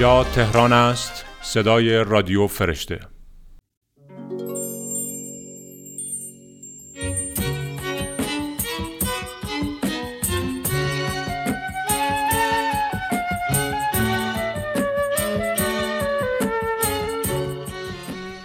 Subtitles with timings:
[0.00, 3.00] اینجا تهران است صدای رادیو فرشته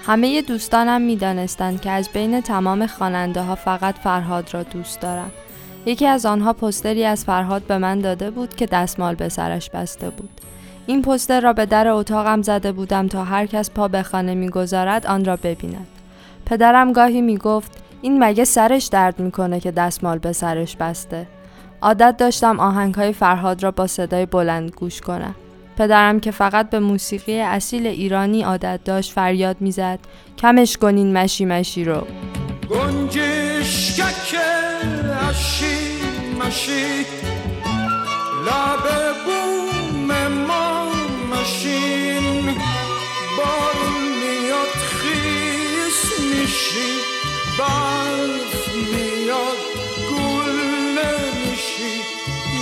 [0.05, 5.31] همه دوستانم می دانستند که از بین تمام خواننده ها فقط فرهاد را دوست دارم.
[5.85, 10.09] یکی از آنها پستری از فرهاد به من داده بود که دستمال به سرش بسته
[10.09, 10.41] بود.
[10.87, 15.07] این پستر را به در اتاقم زده بودم تا هر کس پا به خانه می‌گذارد
[15.07, 15.87] آن را ببیند.
[16.45, 21.27] پدرم گاهی می گفت این مگه سرش درد می‌کنه که دستمال به سرش بسته.
[21.81, 25.35] عادت داشتم آهنگ های فرهاد را با صدای بلند گوش کنم.
[25.77, 29.99] پدرم که فقط به موسیقی اصیل ایرانی عادت داشت فریاد می‌زد
[30.37, 32.07] کمش کنین مشی مشی رو
[32.69, 34.35] گنجشکک
[36.39, 37.05] مشی
[39.25, 39.54] بوم ما
[41.45, 42.45] مشین
[43.37, 46.91] بارون میاد خیس میشی
[47.59, 49.57] برف میاد
[50.11, 50.51] گل
[50.97, 52.01] نمیشی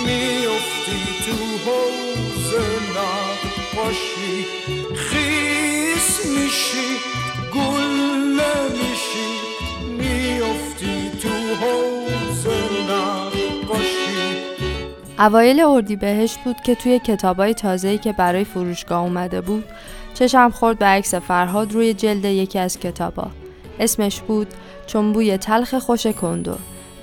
[0.06, 2.54] میافتی تو حوز
[2.96, 4.46] نقاشی
[4.94, 6.96] خیس میشی
[7.54, 7.86] گل
[8.40, 9.28] نمیشی
[9.98, 11.28] میافتی تو
[11.64, 12.13] حوز
[15.18, 19.64] اوایل اردیبهشت بود که توی کتابای تازه‌ای که برای فروشگاه اومده بود
[20.14, 23.26] چشم خورد به عکس فرهاد روی جلد یکی از کتابا.
[23.80, 24.46] اسمش بود
[24.86, 26.54] چون بوی تلخ خوش کندو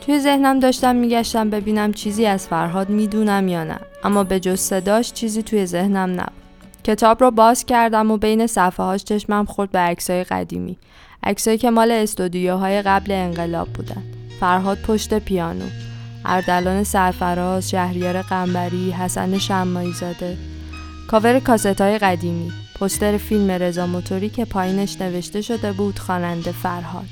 [0.06, 5.14] توی ذهنم داشتم میگشتم ببینم چیزی از فرهاد می‌دونم یا نه اما به جز صداش
[5.14, 6.42] چیزی توی ذهنم نبود.
[6.84, 10.78] کتاب رو باز کردم و بین صفحه هاش چشمم خورد به عکسای قدیمی
[11.24, 14.04] عکسایی که مال استودیوهای قبل انقلاب بودن.
[14.40, 15.66] فرهاد پشت پیانو.
[16.26, 20.38] اردلان سرفراز شهریار قنبری حسن شمایی زاده
[21.08, 22.52] کاور کاست های قدیمی.
[22.80, 27.10] پستر فیلم رضا موتوری که پایینش نوشته شده بود خواننده فرهاد.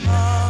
[0.00, 0.47] Emma.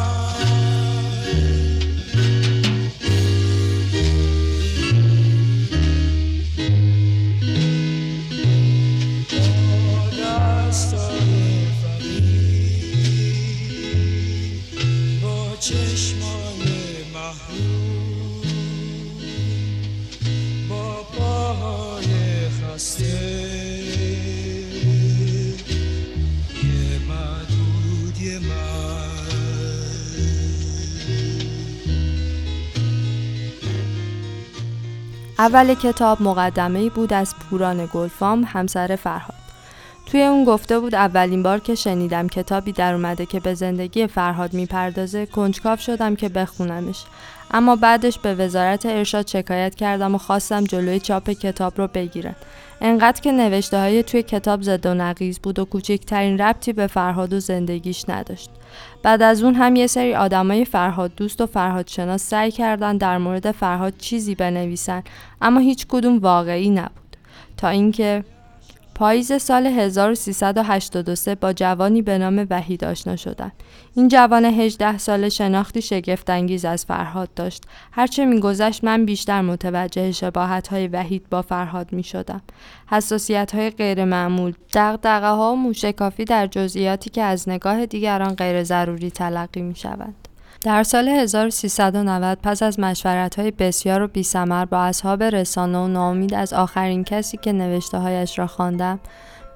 [35.41, 39.35] اول کتاب مقدمه بود از پوران گلفام همسر فرهاد.
[40.07, 44.55] توی اون گفته بود اولین بار که شنیدم کتابی در اومده که به زندگی فرهاد
[44.55, 47.05] می‌پردازه کنجکاو شدم که بخونمش.
[47.51, 52.35] اما بعدش به وزارت ارشاد شکایت کردم و خواستم جلوی چاپ کتاب رو بگیرن
[52.81, 57.33] انقدر که نوشته های توی کتاب زد و نقیز بود و کوچکترین ربطی به فرهاد
[57.33, 58.51] و زندگیش نداشت.
[59.03, 63.19] بعد از اون هم یه سری آدمای فرهاد دوست و فرهاد شناس سعی کردن در
[63.19, 65.03] مورد فرهاد چیزی بنویسن
[65.43, 67.17] اما هیچ کدوم واقعی نبود.
[67.57, 68.25] تا اینکه
[68.99, 73.53] پاییز سال 1383 با جوانی به نام وحید آشنا شدن.
[73.95, 77.63] این جوان 18 ساله شناختی شگفتانگیز از فرهاد داشت.
[77.93, 82.41] هرچه میگذشت من بیشتر متوجه شباهت‌های وحید با فرهاد می شدم.
[82.91, 89.11] حساسیت‌های غیر معمول، دغدغه ها و موشکافی در جزئیاتی که از نگاه دیگران غیر ضروری
[89.11, 90.28] تلقی می شوند.
[90.63, 96.53] در سال 1390 پس از مشورت‌های بسیار و بی‌ثمر با اصحاب رسانه و ناامید از
[96.53, 99.01] آخرین کسی که نوشته‌هایش را خواندم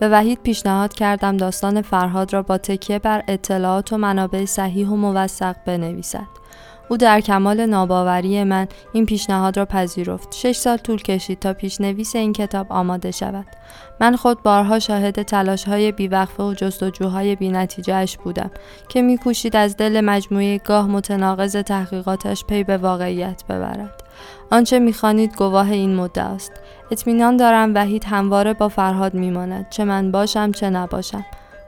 [0.01, 4.97] به وحید پیشنهاد کردم داستان فرهاد را با تکیه بر اطلاعات و منابع صحیح و
[4.97, 6.42] موثق بنویسد.
[6.89, 10.35] او در کمال ناباوری من این پیشنهاد را پذیرفت.
[10.35, 13.47] شش سال طول کشید تا پیشنویس این کتاب آماده شود.
[14.01, 18.51] من خود بارها شاهد تلاش های بیوقفه و جستجوهای بینتیجهش بودم
[18.89, 24.03] که میکوشید از دل مجموعه گاه متناقض تحقیقاتش پی به واقعیت ببرد.
[24.51, 26.53] آنچه می‌خوانید گواه این مدعا است.
[26.91, 31.25] اطمینان دارم وحید همواره با فرهاد میماند چه من باشم چه نباشم.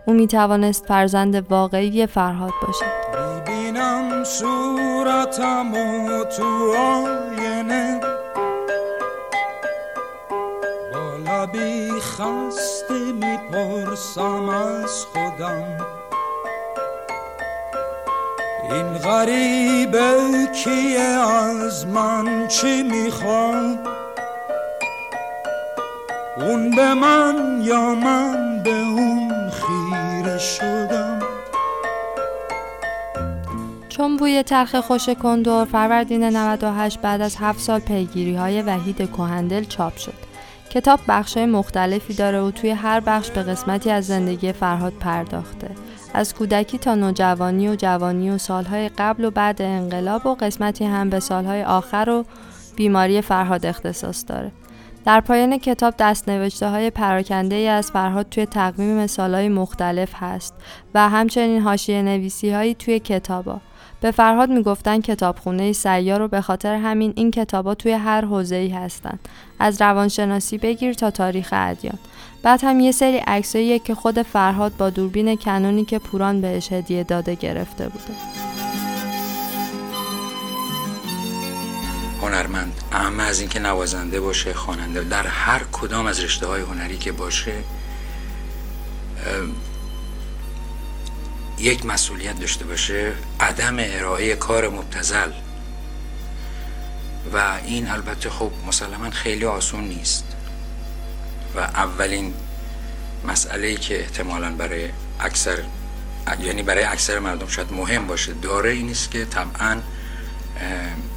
[0.06, 3.05] او می‌توانست فرزند واقعی فرهاد باشد.
[5.04, 8.00] صورتم و تو آینه.
[10.92, 15.78] با لبی خسته می‌پرسم از خودم.
[18.70, 20.16] این غریبه
[20.54, 23.78] کیه؟ از من چی می‌خواد
[26.36, 31.03] اون به من یا من به اون خیره شدم؟
[33.96, 39.64] چون بوی تلخ خوش کندور فروردین 98 بعد از هفت سال پیگیری های وحید کهندل
[39.64, 40.14] چاپ شد.
[40.70, 45.70] کتاب بخش مختلفی داره و توی هر بخش به قسمتی از زندگی فرهاد پرداخته.
[46.14, 51.11] از کودکی تا نوجوانی و جوانی و سالهای قبل و بعد انقلاب و قسمتی هم
[51.11, 52.25] به سالهای آخر و
[52.76, 54.52] بیماری فرهاد اختصاص داره.
[55.05, 60.11] در پایان کتاب دست نوشته های پراکنده ای از فرهاد توی تقویم مثال های مختلف
[60.14, 60.55] هست
[60.94, 63.61] و همچنین حاشیه نویسی هایی توی کتابا.
[64.04, 68.68] به فرهاد می‌گفتن کتابخونه سیار و به خاطر همین این کتابا توی هر حوزه ای
[68.68, 69.18] هستن.
[69.58, 71.98] از روانشناسی بگیر تا تاریخ ادیان.
[72.42, 77.04] بعد هم یه سری عکسایی که خود فرهاد با دوربین کنونی که پوران بهش هدیه
[77.04, 78.14] داده گرفته بوده.
[82.22, 87.12] هنرمند اهم از اینکه نوازنده باشه خواننده در هر کدام از رشته های هنری که
[87.12, 87.54] باشه
[91.58, 95.30] یک مسئولیت داشته باشه عدم ارائه کار مبتزل
[97.32, 100.24] و این البته خب مسلما خیلی آسون نیست.
[101.56, 102.34] و اولین
[103.28, 104.88] مسئله که احتمالا برای
[105.20, 105.58] اکثر
[106.40, 109.80] یعنی برای اکثر مردم شاید مهم باشه داره این است که طبعا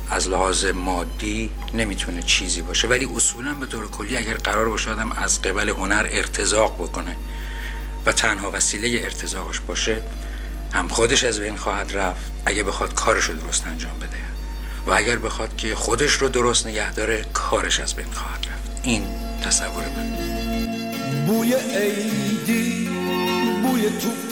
[0.10, 2.88] از لحاظ مادی نمی‌تونه چیزی باشه.
[2.88, 7.16] ولی اصولا به طور کلی اگر قرار باشه آدم از قبل هنر ارتزاق بکنه.
[8.08, 10.02] و تنها وسیله ارتزاقش باشه
[10.74, 14.18] هم خودش از بین خواهد رفت اگر بخواد کارش رو درست انجام بده.
[14.88, 18.80] و اگر بخواد که خودش رو درست نگه داره کارش از بین خواهد رفت.
[18.84, 19.04] این
[19.44, 20.16] تصور من.
[21.26, 22.90] بوی عیدی
[23.64, 24.28] بوی توپ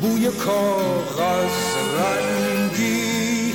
[0.00, 1.52] بوی کاغذ
[1.98, 3.54] رنگی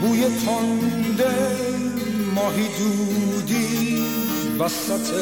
[0.00, 1.56] بوی تنده
[2.34, 4.04] ماهی دودی
[4.58, 5.14] وسط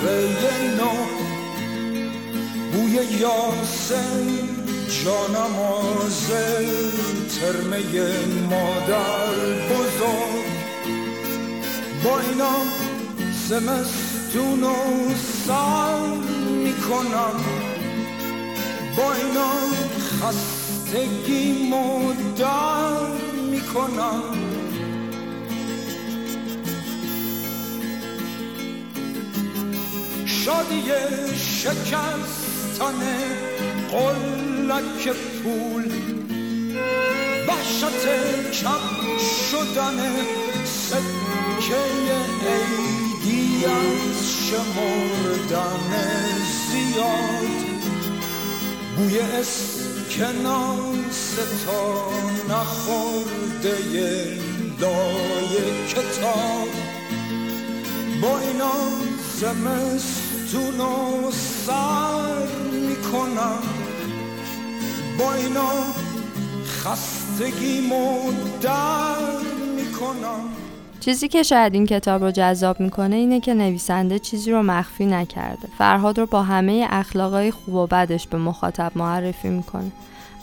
[0.00, 0.92] سفره نو
[2.72, 4.26] بوی یاسم
[5.04, 6.30] جانماز
[7.34, 7.82] ترمه
[8.50, 9.34] مادر
[9.70, 10.50] بزرگ
[12.04, 12.56] با اینا
[13.48, 14.74] زمستون و
[15.46, 16.06] سر
[16.64, 17.40] می‌کنم
[18.96, 19.52] با اینا
[20.20, 23.06] خستگی مدر
[23.50, 24.39] می‌کنم
[30.50, 30.82] شادی
[31.36, 33.00] شکستن
[33.90, 35.02] قلک
[35.42, 35.86] پول
[37.48, 38.04] وحشت
[38.62, 38.86] کم
[39.50, 39.98] شدن
[40.64, 41.82] سکه
[42.46, 45.92] عیدی از شمردن
[46.70, 47.70] زیاد.
[48.96, 50.58] بوی اسکناس
[51.66, 51.82] تا
[52.48, 53.76] نخورده
[54.80, 55.54] لای
[55.88, 56.70] کتاب.
[58.22, 58.78] با اینا
[59.40, 60.19] زمستون
[60.54, 61.30] و
[61.66, 62.46] سر
[62.88, 63.58] می‌کنم
[65.18, 65.70] با اینا
[66.64, 67.90] خستگی
[68.62, 69.14] در
[69.76, 70.40] می‌کنم
[71.00, 75.68] چیزی که شاید این کتاب رو جذاب می‌کنه اینه که نویسنده چیزی رو مخفی نکرده.
[75.78, 79.92] فرهاد رو با همه اخلاقای خوب و بدش به مخاطب معرفی می‌کنه.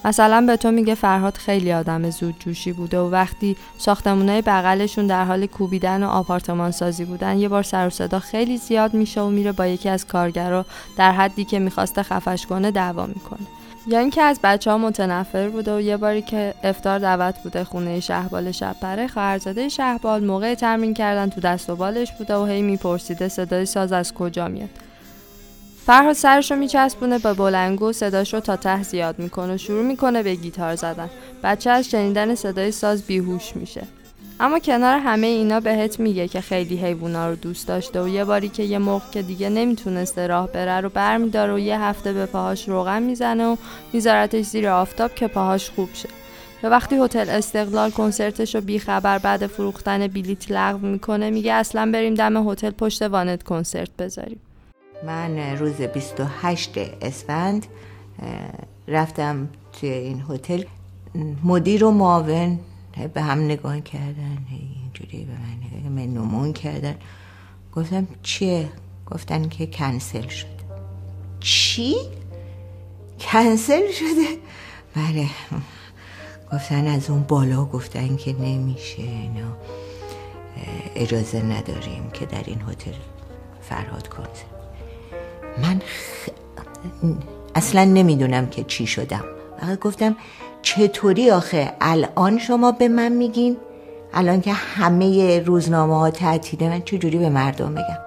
[0.07, 5.25] مثلا به تو میگه فرهاد خیلی آدم زود جوشی بوده و وقتی ساختمونای بغلشون در
[5.25, 9.29] حال کوبیدن و آپارتمان سازی بودن یه بار سر و صدا خیلی زیاد میشه و
[9.29, 10.65] میره با یکی از کارگرا
[10.97, 13.47] در حدی که می‌خواسته خفش کنه دعوا می‌کنه.
[13.87, 17.99] یا اینکه از بچه ها متنفر بوده و یه باری که افتار دعوت بوده خونه
[17.99, 23.27] شهبال شبپره خواهرزاده شهبال موقع تمرین کردن تو دست و بالش بوده و هی میپرسیده
[23.27, 24.86] صدای ساز از کجا میاد.
[25.87, 30.23] فرهاد سرش رو میچسبونه با بلنگو صداش رو تا ته زیاد می‌کنه و شروع می‌کنه
[30.23, 31.09] به گیتار زدن.
[31.43, 33.83] بچه از شنیدن صدای ساز بیهوش میشه.
[34.39, 38.49] اما کنار همه اینا بهت میگه که خیلی حیوونا رو دوست داشته و یه باری
[38.49, 42.69] که یه موقع که دیگه نمی‌تونسته راه بره رو برمیداره و یه هفته به پاهاش
[42.69, 43.55] روغن می‌زنه و
[43.93, 46.09] میذارتش زیر آفتاب که پاهاش خوب شه.
[46.63, 52.13] یا وقتی هتل استقلال کنسرتش رو بیخبر بعد فروختن بلیت لغو می‌کنه میگه اصلا بریم
[52.13, 54.39] دم هتل پشت وانت کنسرت بذاریم.
[55.05, 57.65] من روز 28 اسفند
[58.87, 60.63] رفتم توی این هتل.
[61.43, 62.59] مدیر و معاون
[63.13, 66.95] به هم نگاه کردن اینجوری به من نگاه من نمون کردن.
[67.73, 68.69] گفتم چیه؟
[69.05, 70.57] گفتن که کنسل شد
[71.39, 71.95] چی؟
[73.19, 74.37] کنسل شده؟
[74.95, 75.29] بله.
[76.53, 79.57] گفتن از اون بالا گفتن که نمیشه اینا
[80.95, 82.93] اجازه نداریم که در این هتل
[83.61, 84.56] فرهاد کنسل.
[85.63, 86.29] من خ...
[87.55, 89.23] اصلا نمی‌دونم که چی شدم.
[89.59, 90.15] فقط گفتم
[90.61, 93.57] چطوری آخه؟ الان شما به من میگین؟
[94.13, 97.97] الان که همه روزنامه ها تعطیله من چجوری به مردم بگم؟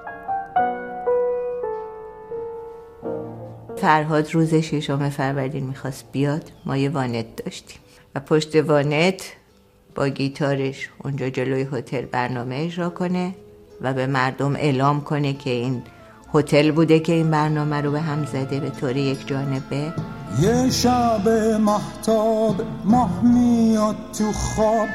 [3.77, 7.79] فرهاد روز ششم فروردین می‌خواست بیاد ما یه وانت داشتیم.
[8.15, 9.23] و پشت وانت
[9.95, 13.35] با گیتارش اونجا جلوی هتل برنامه اجرا کنه
[13.81, 15.83] و به مردم اعلام کنه که این
[16.35, 19.93] هتل بوده که این برنامه رو به هم زده به طور یک جانبه.
[20.41, 21.29] یه شب
[21.61, 24.89] محتاب ماه میاد تو خواب.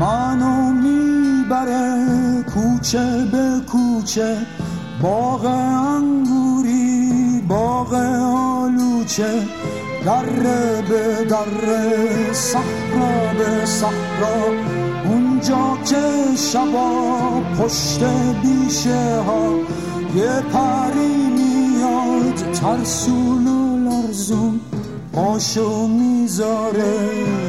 [0.00, 2.06] منو می‌بره
[2.54, 4.36] کوچه به کوچه.
[5.02, 9.42] باغ انگوری باغ آلوچه.
[10.04, 14.44] دره به دره صحرا به صحرا.
[15.04, 18.04] اونجا که شبا پشت
[18.42, 19.54] بیشه ها.
[20.16, 22.52] یه پری میاد
[25.86, 26.94] می‌ذاره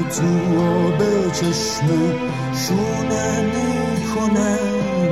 [0.09, 2.13] تو آب چشمه.
[2.53, 4.57] شونه می‌کنه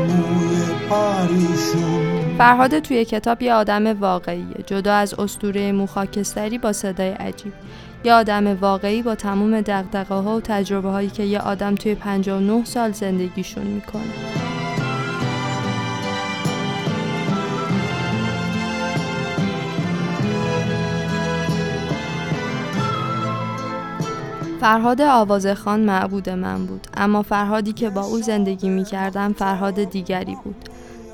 [0.08, 2.38] موی پریشون.
[2.38, 4.64] فرهاد توی کتاب یه آدم واقعیه.
[4.66, 7.54] جدا از اسطوره موخاکستری با صدای عجیب.
[8.04, 12.66] یه آدم واقعی با تموم دقدقه ها و تجربه هایی که یه آدم توی 59
[12.66, 14.43] سال زندگیشون می‌کنه.
[24.64, 30.38] فرهاد آوازخان معبود من بود اما فرهادی که با او زندگی می کردم فرهاد دیگری
[30.44, 30.56] بود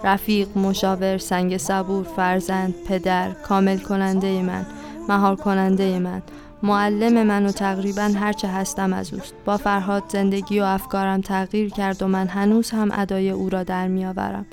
[0.03, 4.65] رفیق، مشاور، سنگ صبور، فرزند، پدر، کامل کننده من،
[5.09, 6.21] مهار کننده من،
[6.63, 9.33] معلم من و تقریبا هرچه هستم از اوست.
[9.45, 13.87] با فرهاد زندگی و افکارم تغییر کرد و من هنوز هم ادای او را در
[13.87, 14.45] میآورم.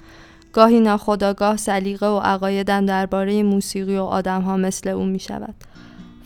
[0.53, 5.55] گاهی ناخداگاه سلیقه و عقایدم درباره موسیقی و آدمها مثل او می شود.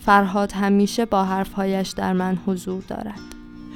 [0.05, 3.19] فرهاد همیشه با حرفهایش در من حضور دارد.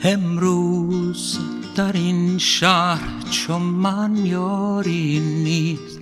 [0.04, 1.40] امروز
[1.76, 6.02] در این شهر چون من یاری نیست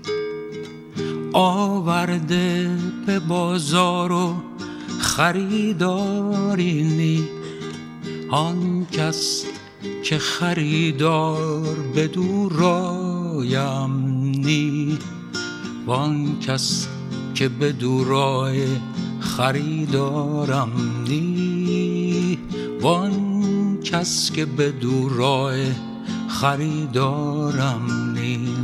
[1.34, 4.36] آورده به بازار و
[5.00, 7.30] خریداری نیست
[8.30, 9.46] آن کس
[10.03, 13.92] که خریدار به دور رایم
[14.46, 14.98] نی
[15.86, 16.88] وان کس
[17.36, 18.68] که به دورای
[19.24, 20.72] خریدارم
[21.08, 22.39] نی
[22.82, 25.72] وان کس که به دورای
[26.27, 28.56] خریدارم نی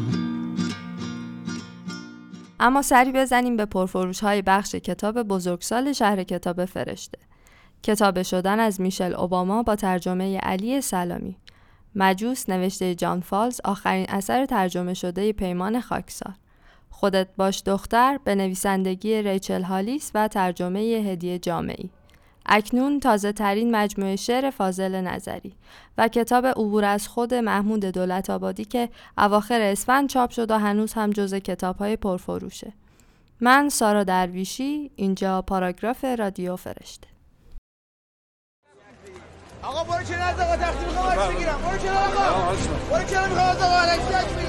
[2.59, 7.19] اما سری بزنیم به پرفروش های بخش کتاب بزرگسال شهر کتاب فرشته.
[7.83, 11.37] کتاب شدن از میشل اوباما با ترجمه علی سلامی.
[11.95, 16.33] مجوس نوشته جان فالز آخرین اثر ترجمه شده پیمان خاکسار.
[16.99, 21.89] خودت باش دختر به نویسندگی ریچل هالیس و ترجمه هدیه جامعی.
[22.45, 25.55] اکنون تازه ترین مجموعه شعر فاضل نظری
[25.97, 30.93] و کتاب عبور از خود محمود دولت آبادی که اواخر اسفند چاپ شد و هنوز
[30.93, 32.73] هم جز کتاب های پرفروشه.
[33.41, 37.07] من سارا درویشی اینجا پاراگراف رادیو فرشته.
[39.63, 42.55] آقا برو کنار آقا تختی می‌خوام عکس بگیرم برو کنار آقا
[42.91, 43.85] برو کنار می‌خوام آقا
[44.37, 44.48] بگیرم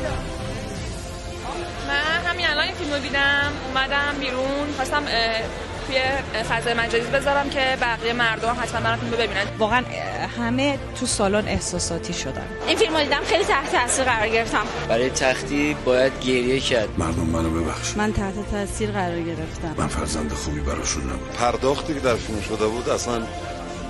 [1.90, 5.02] من همین الان این فیلمو دیدم اومدم بیرون خواستم
[5.86, 5.98] توی
[6.50, 9.44] فضای مجازی بذارم که بقیه مردم حتما برن فیلمو ببینن.
[9.58, 9.84] واقعا
[10.38, 12.46] همه تو سالن احساساتی شدن.
[12.66, 14.66] این فیلم رو دیدم خیلی تحت تاثیر قرار گرفتم.
[14.88, 16.88] برای تختی باید گریه کرد.
[16.98, 17.98] مردم منو ببخشید.
[17.98, 19.74] من تحت تاثیر قرار گرفتم.
[19.78, 21.32] من فرزند خوبی براشون نبود.
[21.32, 23.22] پرداختی که در فیلم شده بود اصلا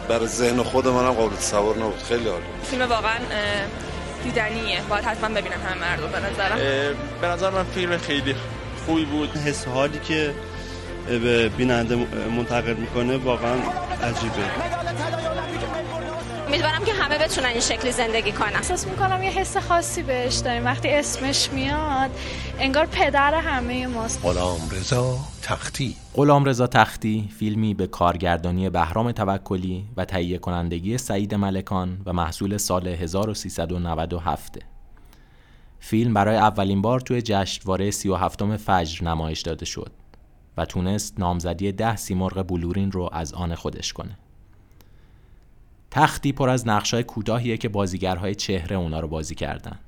[0.09, 2.03] برای ذهن خود منم قابل تصور نبود.
[2.09, 2.45] خیلی عالی.
[2.71, 3.19] فیلم واقعا
[4.25, 4.81] دیدنیه.
[4.89, 6.59] باید حتما ببینن همه مردم به نظرم.
[7.21, 8.35] به نظر من فیلم خیلی
[8.87, 9.37] خوبی بود.
[9.37, 10.35] حس حالی که
[11.09, 11.97] به بیننده
[12.37, 13.55] منتقل می‌کنه واقعا
[14.03, 14.45] عجیبه.
[16.51, 18.55] امیدوارم که همه بتونن این شکلی زندگی کنن.
[18.55, 20.65] احساس می‌کنم یه حس خاصی بهش داریم.
[20.65, 22.11] وقتی اسمش میاد
[22.59, 24.25] انگار پدر همه ماست.
[24.25, 25.97] غلام رضا تختی.
[26.15, 32.57] غلام رضا تختی فیلمی به کارگردانی بهرام توکلی و تهیه کنندگی سعید ملکان و محصول
[32.57, 34.59] سال 1397
[35.81, 39.93] فیلم برای اولین بار توی جشنواره 37 فجر نمایش داده شد
[40.57, 44.19] و تونست نامزدی ده سیمرغ بلورین رو از آن خودش کنه.
[45.91, 49.79] تختی پر از نقشای کوتاهیه که بازیگرهای چهره اونا رو بازی کردن.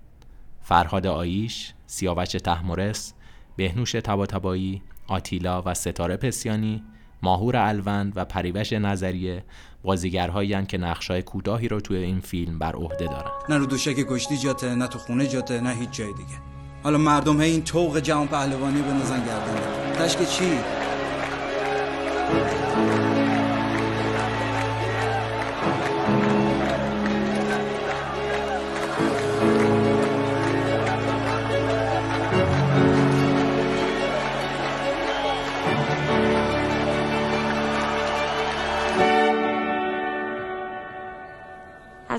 [0.63, 3.13] فرهاد آیش، سیاوش تحمرس،
[3.57, 6.83] بهنوش تباتبایی، آتیلا و ستاره پسیانی،
[7.23, 9.45] ماهور الوند و پریوش نظریه
[9.83, 13.31] بازیگرهایی که نقشای کوتاهی رو توی این فیلم بر عهده دارن.
[13.49, 16.39] نه رو دوشک کشتی جاته، نه تو خونه جاته، نه هیچ جای دیگه.
[16.83, 20.59] حالا مردم این توق جهان پهلوانی بندازن گردن تشک چی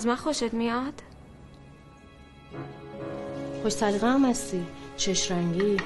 [0.04, 0.94] از من خوشت میاد؟
[3.62, 4.66] خوش سلیقه هم هستی.
[4.98, 5.78] چش رنگی.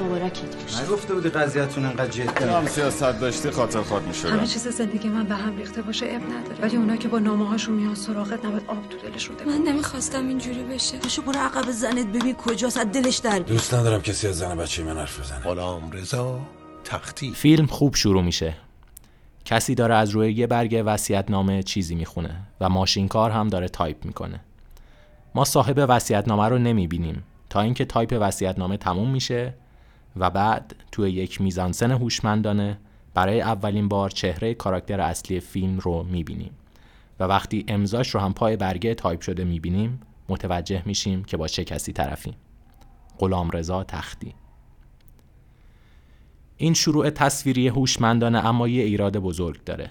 [0.00, 4.68] مبارکت باشه نگفته بودی قضیهتون انقدر جدی؟ هم سیاست داشتی خاطر خود می‌شدم همه چیز
[4.68, 6.60] زندگی من به هم ریخته باشه اب نداره.
[6.62, 10.62] ولی اونا که با نامه هاشون میان سراغت نباید آب تو دلشون من نمی‌خواستم اینجوری
[10.62, 10.98] بشه.
[10.98, 14.84] پاشو برو عقب زنت ببین کجاست از دلش در دوست ندارم کسی از زن بچه
[14.84, 15.38] من حرف بزنه.
[15.38, 16.40] غلام رضا
[16.84, 17.32] تختی.
[17.34, 18.56] فیلم خوب شروع میشه.
[19.46, 24.40] کسی داره از روی یه برگ وصیت‌نامه چیزی می‌خونه و ماشین‌کار هم داره تایپ می‌کنه.
[25.34, 29.54] ما صاحب وصیت‌نامه رو نمی‌بینیم تا اینکه تایپ وصیت‌نامه تموم میشه
[30.16, 32.78] و بعد توی یک میزانسن هوشمندانه
[33.14, 36.50] برای اولین بار چهره کاراکتر اصلی فیلم رو می‌بینیم
[37.20, 41.64] و وقتی امضاش رو هم پای برگه تایپ شده می‌بینیم متوجه میشیم که با چه
[41.64, 42.34] کسی طرفیم.
[43.18, 44.34] غلام رضا تختی.
[46.58, 49.90] این شروع تصویری هوشمندانه اما یه ایراد بزرگ داره.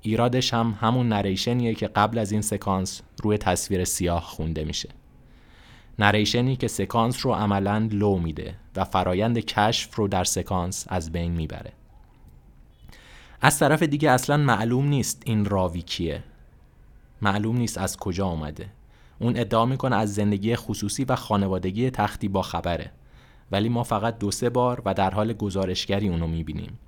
[0.00, 4.88] ایرادش هم همون نریشنیه که قبل از این سکانس روی تصویر سیاه خونده میشه.
[5.98, 11.32] نریشنی که سکانس رو عملا لو میده و فرایند کشف رو در سکانس از بین
[11.32, 11.72] می‌بره.
[13.40, 16.24] از طرف دیگه اصلا معلوم نیست این راوی کیه.
[17.22, 18.66] معلوم نیست از کجا آمده
[19.18, 22.90] اون ادعا می‌کنه از زندگی خصوصی و خانوادگی تختی با خبره.
[23.52, 26.78] ولی ما فقط دو سه بار و در حال گزارشگری اونو می‌بینیم.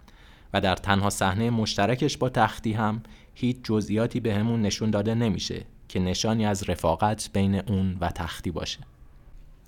[0.53, 3.03] و در تنها صحنه مشترکش با تختی هم
[3.35, 8.50] هیچ جزئیاتی به همون نشون داده نمیشه که نشانی از رفاقت بین اون و تختی
[8.50, 8.79] باشه.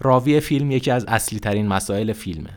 [0.00, 2.50] راوی فیلم یکی از اصلی ترین مسائل فیلمه.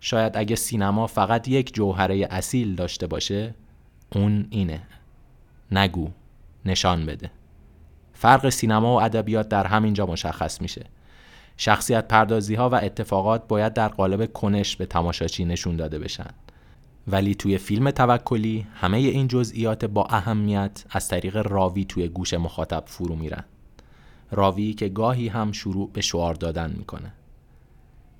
[0.00, 3.54] شاید اگه سینما فقط یک جوهره اصیل داشته باشه
[4.12, 4.82] اون اینه.
[5.72, 6.10] نگو
[6.64, 7.30] نشان بده.
[8.12, 10.86] فرق سینما و ادبیات در همینجا مشخص میشه.
[11.56, 16.30] شخصیت پردازی ها و اتفاقات باید در قالب کنش به تماشاچی نشون داده بشن.
[17.08, 22.82] ولی توی فیلم توکلی همه این جزئیات با اهمیت از طریق راوی توی گوش مخاطب
[22.86, 23.44] فرو میرن.
[24.30, 27.12] راوی که گاهی هم شروع به شعار دادن می‌کنه.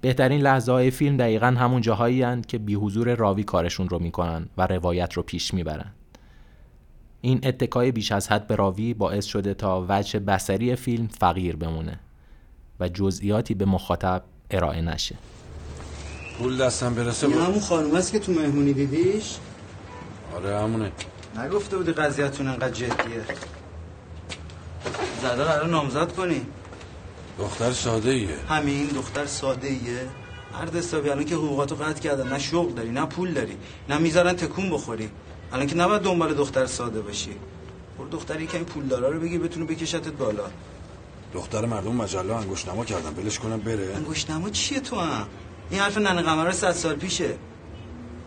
[0.01, 4.49] بهترین لحظه های فیلم دقیقا همون جاهایی هند که بی حضور راوی کارشون رو می‌کنن
[4.59, 5.93] و روایت رو پیش می‌برن.
[7.21, 12.01] این اتکای بیش از حد به راوی باعث شده تا وجه بسری فیلم فقیر بمونه.
[12.81, 15.17] و جزئیاتی به مخاطب ارائه نشه.
[16.39, 19.37] پول دستم برسه این همون خانوم است که تو مهمونی دیدیش؟
[20.37, 20.93] آره همونه.
[21.45, 23.25] نگفته بودی قضیهتون انقدر جدیه.
[25.23, 26.47] زده قرار نامزد کنی.
[27.39, 30.09] دختر ساده ایه همین دختر ساده ایه
[30.53, 33.57] مرد حسابی الان که حقوقاتو قطع کردن نه شغل داری نه پول داری
[33.89, 35.11] نه می‌ذارن تکون بخوری.
[35.53, 37.31] الان که نباید دنبال دختر ساده باشی.
[37.99, 40.45] برو دختری که این پول دارا رو بگیر بتونه بکشتت بالا.
[41.35, 43.11] دختر مردم مجله انگشتنما کردن.
[43.11, 43.97] بلش کنم بره.
[43.97, 45.27] انگشتنما چیه تو هم؟
[45.71, 47.35] این حرف ننه قمر 100 سال پیشه.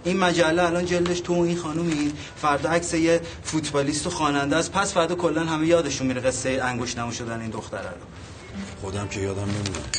[0.04, 4.72] این مجله الان جلدش تو این خانومی فردا عکس یه فوتبالیست و خواننده است.
[4.72, 8.06] پس فردا کلا همه یادشون میره قصه انگشتنما شدن این دختره رو.
[8.82, 9.96] خودم که یادم نمیاد.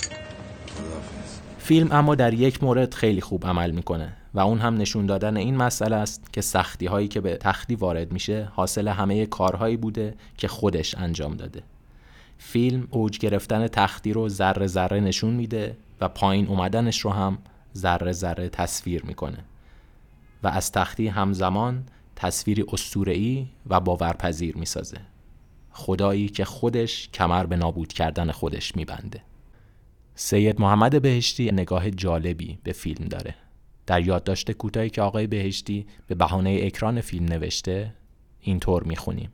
[1.58, 5.56] فیلم اما در یک مورد خیلی خوب عمل می‌کنه و اون هم نشون دادن این
[5.56, 10.48] مسئله است که سختی هایی که به تختی وارد میشه حاصل همه کارهایی بوده که
[10.48, 11.62] خودش انجام داده.
[12.42, 17.38] فیلم اوج گرفتن تختی رو ذره ذره نشون میده و پایین اومدنش رو هم
[17.76, 19.38] ذره ذره تصویر می‌کنه.
[20.42, 21.84] و از تختی همزمان
[22.16, 24.98] تصویری اسطوره‌ای و باورپذیر می‌سازه.
[25.70, 29.22] خدایی که خودش کمر به نابود کردن خودش میبنده.
[30.14, 33.34] سید محمد بهشتی نگاه جالبی به فیلم داره.
[33.86, 37.94] در یادداشت کوتاهی که آقای بهشتی به بهانه اکران فیلم نوشته
[38.40, 39.30] اینطور می‌خونیم.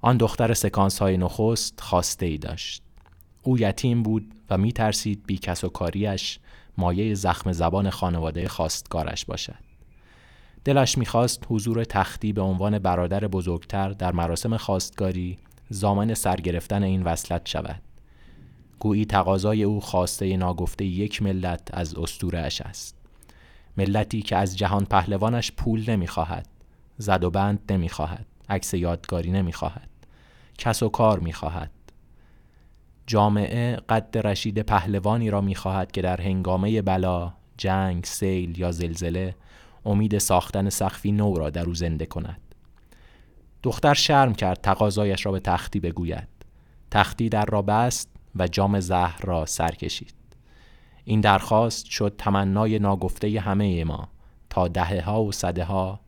[0.00, 2.82] آن دختر سکانس های نخست خواسته ای داشت
[3.42, 6.38] او یتیم بود و می ترسید بی کس و کاریش
[6.78, 9.58] مایه زخم زبان خانواده خواستگارش باشد.
[10.64, 15.38] دلش می‌خواست حضور تختی به عنوان برادر بزرگتر در مراسم خواستگاری
[15.70, 17.82] زامن سرگرفتن این وصلت شود.
[18.78, 22.96] گویی تقاضای او خواسته ناگفته یک ملت از استورهش است.
[23.76, 26.46] ملتی که از جهان پهلوانش پول نمی‌خواهد،
[26.98, 29.89] زد و بند نمی‌خواهد، عکس یادگاری نمی‌خواهد،
[30.60, 31.70] کس و کار می‌خواهد،
[33.06, 39.34] جامعه قد رشید پهلوانی را می‌خواهد که در هنگامه بلا، جنگ، سیل یا زلزله
[39.84, 42.40] امید ساختن سقفی نو را در او زنده کند.
[43.62, 46.28] دختر شرم کرد تقاضایش را به تختی بگوید.
[46.90, 50.14] تختی در را بست و جام زهر را سر کشید.
[51.04, 54.08] این درخواست شد تمنای ناگفته همه ما
[54.50, 56.00] تا دهه ها و صده ها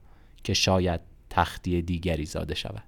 [0.45, 2.83] که شاید تختی دیگری زاده شود.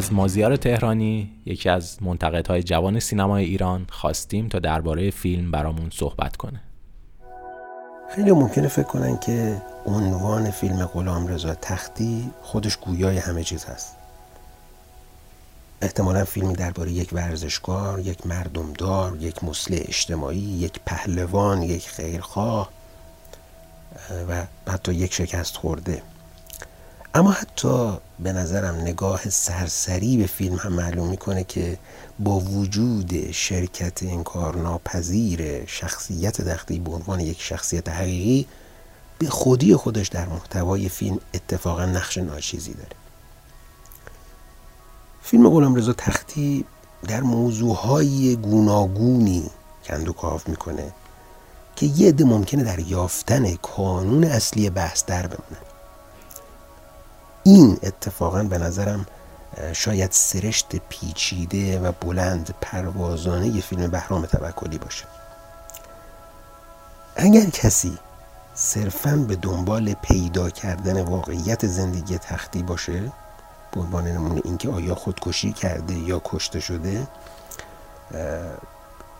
[0.00, 6.36] از مازیار تهرانی یکی از منتقدهای جوان سینمای ایران خواستیم تا درباره فیلم برامون صحبت
[6.36, 6.60] کنه.
[8.14, 13.96] خیلی ممکنه فکر کنن که عنوان فیلم غلام رضا تختی خودش گویای همه چیز هست.
[15.82, 22.70] احتمالا فیلمی درباره یک ورزشکار، یک مردمدار، یک مسلح اجتماعی، یک پهلوان، یک خیرخواه
[24.28, 26.02] و حتی یک شکست خورده.
[27.14, 31.78] اما حتی به نظرم نگاه سرسری به فیلم هم معلوم می‌کنه که
[32.18, 38.46] با وجود شرکت انکارناپذیر شخصیت دختی به عنوان یک شخصیت حقیقی
[39.18, 42.96] به خودی خودش در محتوای فیلم اتفاقا نقش ناچیزی داره.
[45.22, 46.64] فیلم غلام رضا تختی
[47.08, 49.50] در موضوعهای گوناگونی
[49.84, 50.92] کندوکاو می‌کنه
[51.76, 55.69] که یه عده ممکنه در یافتن کانون اصلی بحث در بمونه.
[57.50, 59.06] این اتفاقا به نظرم
[59.72, 65.04] شاید سرشت پیچیده و بلند پروازانه یه فیلم بهرام توکلی باشه.
[67.16, 67.98] اگر کسی
[68.54, 73.12] صرفا به دنبال پیدا کردن واقعیت زندگی تختی باشه
[73.72, 77.06] به عنوان نمونه اینکه آیا خودکشی کرده یا کشته شده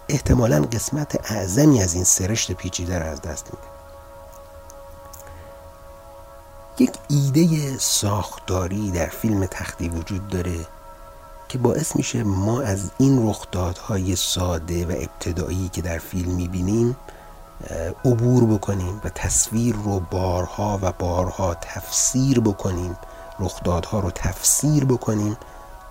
[0.08, 3.79] احتمالا قسمت اعظمی از این سرشت پیچیده را از دست میده.
[6.80, 10.66] یک ایده ساختاری در فیلم تختی وجود داره
[11.48, 16.96] که باعث میشه ما از این رخدادهای ساده و ابتدایی که در فیلم می‌بینیم
[18.04, 22.96] عبور بکنیم و تصویر رو بارها و بارها تفسیر بکنیم
[23.40, 25.36] رخدادها رو تفسیر بکنیم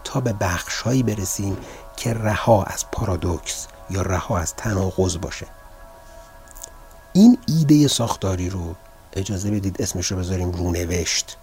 [0.03, 1.57] تا به بخشهایی برسیم
[1.97, 5.47] که رها از پارادوکس یا رها از تناقض باشه.
[7.13, 8.75] این ایده ساختاری رو
[9.13, 11.37] اجازه بدید اسمش رو بذاریم رونوشت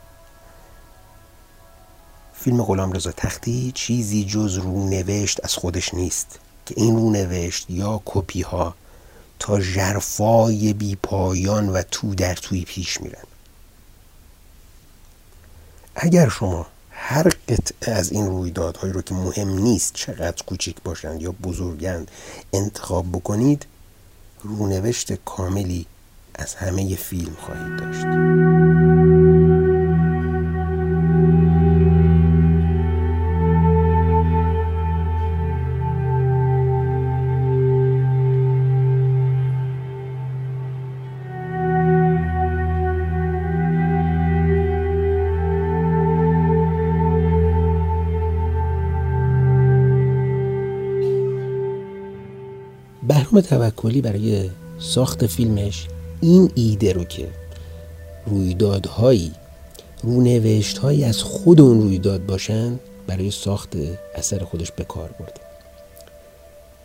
[2.35, 8.43] فیلم غلام رضا تختی چیزی جز رونوشت از خودش نیست که این رونوشت یا کپی
[8.43, 8.75] ها
[9.39, 13.25] تا جرفای بی پایان و تو در توی پیش میرن.
[15.95, 21.33] اگر شما هر قطعه از این رویدادهایی رو که مهم نیست چقدر کوچیک باشند یا
[21.33, 22.11] بزرگند
[22.53, 23.67] انتخاب بکنید
[24.43, 25.87] رونوشت کاملی
[26.39, 28.07] از همه فیلم خواهید داشت.
[53.09, 55.89] بهرام توکلی برای ساخت فیلمش
[56.21, 57.29] این ایده رو که
[58.27, 59.33] رویدادهایی
[60.03, 63.77] رونوشتهایی از خود اون رویداد باشن برای ساخت
[64.15, 65.41] اثر خودش به کار برده.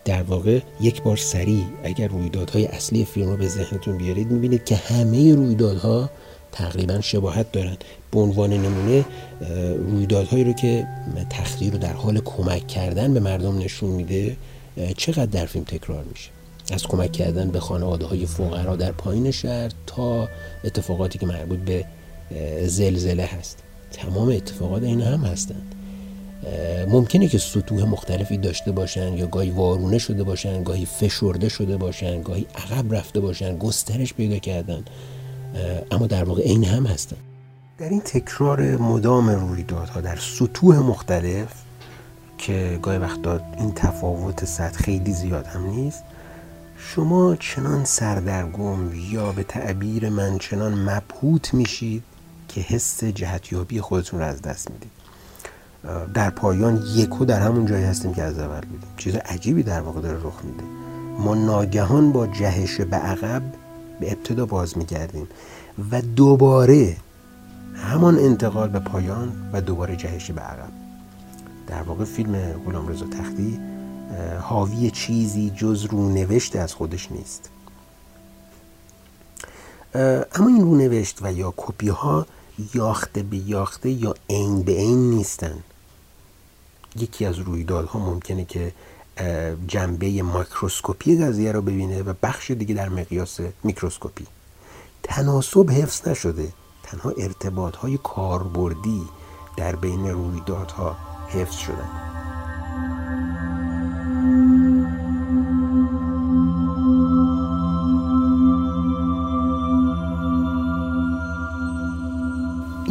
[0.06, 4.76] در واقع یک بار سریع اگر رویدادهای اصلی فیلم رو به ذهنتون بیارید می‌بینید که
[4.76, 6.10] همه رویدادها
[6.52, 7.78] تقریبا شباهت دارن.
[8.12, 9.06] به عنوان نمونه
[9.78, 10.88] رویدادهایی رو که
[11.30, 14.38] تختی رو در حال کمک کردن به مردم نشون میده
[14.98, 16.30] چقدر در فیلم تکرار میشه.
[16.71, 20.30] از کمک کردن به خانواده های فقرا در پایین شهر تا
[20.63, 21.86] اتفاقاتی که مربوط به
[22.67, 23.63] زلزله هست.
[23.91, 25.76] تمام اتفاقات این هم هستند.
[26.88, 32.21] ممکنه که سطوح مختلفی داشته باشن یا گاهی وارونه شده باشن گاهی فشرده شده باشن
[32.21, 34.84] گاهی عقب رفته باشن گسترش پیدا کردن.
[35.91, 37.17] اما در واقع این هم هستن
[37.78, 41.54] در این تکرار مدام رویدادها در سطوح مختلف
[42.38, 46.04] که گاهی وقتا این تفاوت سطح خیلی زیاد هم نیست
[46.84, 52.04] شما چنان سردرگم یا به تعبیر من چنان مبهوت میشید
[52.48, 54.91] که حس جهتیابی خودتون رو از دست می‌دید.
[56.13, 58.89] در پایان یکو در همون جایی هستیم که از اول بودیم.
[58.98, 60.63] چیز عجیبی در واقع داره رخ میده.
[61.20, 63.41] ما ناگهان با جهش به عقب
[64.00, 65.28] به ابتدا باز میگردیم
[65.91, 66.98] و دوباره
[67.76, 70.72] همان انتقال به پایان و دوباره جهش به عقب.
[71.67, 73.60] در واقع فیلم غلام رضا تختی
[74.41, 77.50] حاوی چیزی جز رونوشت از خودش نیست.
[80.34, 82.26] اما این رونوشت و یا کپی ها
[82.74, 85.63] یاخته به یاخته یا عین به عین نیستن.
[86.95, 88.74] یکی از رویدادها ممکنه که
[89.67, 94.26] جنبه ماکروسکوپی قضیه رو ببینه و بخش دیگه در مقیاس میکروسکوپی.
[95.04, 96.54] تناسب حفظ نشده.
[96.84, 99.02] تنها ارتباط های کاربردی
[99.58, 100.97] در بین رویدادها
[101.28, 102.11] حفظ شدن.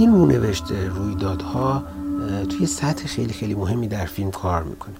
[0.00, 1.84] این رونوشت رویدادها
[2.48, 4.94] توی سطح خیلی خیلی مهمی در فیلم کار می‌کنه.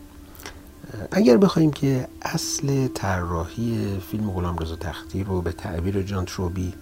[1.12, 6.72] اگر بخوایم که اصل طراحی فیلم غلام رضا تختی رو به تعبیر جان تروبی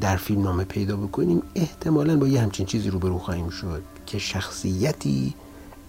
[0.00, 5.34] در فیلم نامه پیدا بکنیم احتمالا با یه همچین چیزی روبرو خواهیم شد که شخصیتی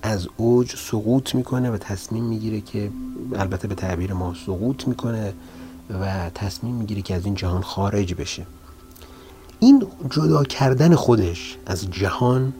[0.01, 2.91] از اوج سقوط می‌کنه و تصمیم می‌گیره که
[3.35, 5.33] البته به تعبیر ما سقوط می‌کنه
[6.01, 8.45] و تصمیم می‌گیره که از این جهان خارج بشه.
[9.59, 12.53] این جدا کردن خودش از جهان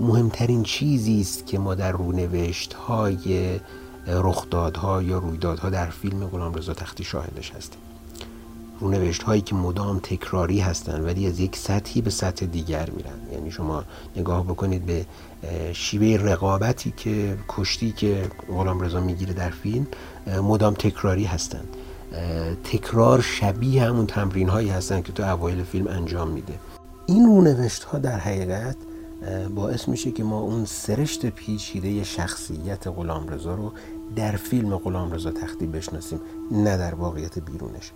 [0.00, 3.60] مهمترین چیزی است که ما در رونوشت های
[4.06, 7.80] رخدادها یا رویدادها در فیلم غلام رضا تختی شاهدش هستیم.
[8.80, 13.32] رونوشت هایی که مدام تکراری هستند ولی از یک سطحی به سطح دیگر میرن.
[13.32, 13.84] یعنی شما
[14.16, 15.06] نگاه بکنید به
[15.72, 19.86] شیوه رقابتی که کشتی که غلام رضا می‌گیره در فیلم
[20.42, 21.68] مدام تکراری هستند.
[22.64, 26.54] تکرار شبیه همون تمرین هایی هستن که تو اوایل فیلم انجام میده.
[27.06, 28.76] این رونوشت ها در حقیقت
[29.54, 33.72] باعث میشه که ما اون سرشت پیچیده شخصیت غلام رضا رو
[34.16, 37.92] در فیلم غلام رضا تختی بشناسیم نه در واقعیت بیرونش.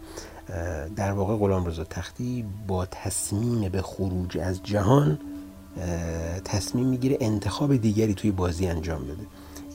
[0.97, 5.19] در واقع غلام رضا تختی با تصمیم به خروج از جهان
[6.45, 9.27] تصمیم می‌گیره انتخاب دیگری توی بازی انجام بده.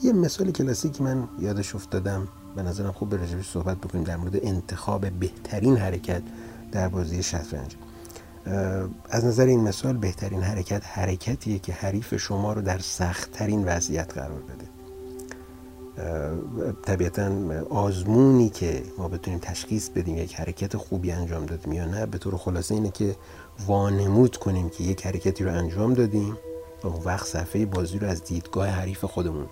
[0.04, 2.28] یه مثال کلاسیک من یادش افتادم.
[2.58, 6.22] به نظرم خوب به صحبت بکنیم در مورد انتخاب بهترین حرکت
[6.72, 7.76] در بازی شطرنج.
[9.10, 14.42] از نظر این مثال بهترین حرکت حرکتیه که حریف شما رو در سختترین وضعیت قرار
[14.42, 14.68] بده.
[16.84, 17.32] طبیعتا
[17.70, 22.38] آزمونی که ما بتونیم تشخیص بدیم یک حرکت خوبی انجام دادیم یا نه به طور
[22.38, 23.16] خلاصه اینه که
[23.68, 26.38] وانمود کنیم که یک حرکتی رو انجام دادیم
[26.84, 29.46] و وقت صفحه بازی رو از دیدگاه حریف خودمون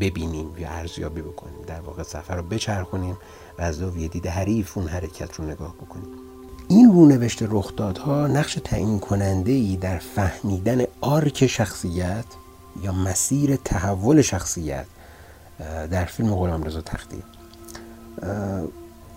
[0.00, 3.16] ببینیم یا ارزیابی بکنیم در واقع سفر رو بچرخونیم
[3.58, 6.08] و از زاویه دید حریف اون حرکت رو نگاه بکنیم.
[6.68, 12.24] این رونوشت رخدادها نقش تعیین کننده ای در فهمیدن آرک شخصیت
[12.82, 14.86] یا مسیر تحول شخصیت
[15.90, 17.22] در فیلم غلام رضا تختی.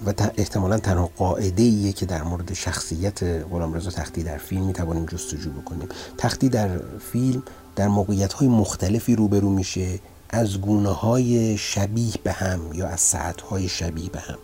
[0.06, 5.06] و احتمالا تنها قاعده ایه که در مورد شخصیت غلام رضا تختی در فیلم می‌توانیم
[5.06, 5.90] جستجو بکنیم.
[6.18, 6.70] تختی در
[7.12, 7.44] فیلم
[7.76, 10.00] در موقعیت های مختلفی روبرو میشه.
[10.30, 14.38] از گونه های شبیه به هم یا از ساعت های شبیه به هم.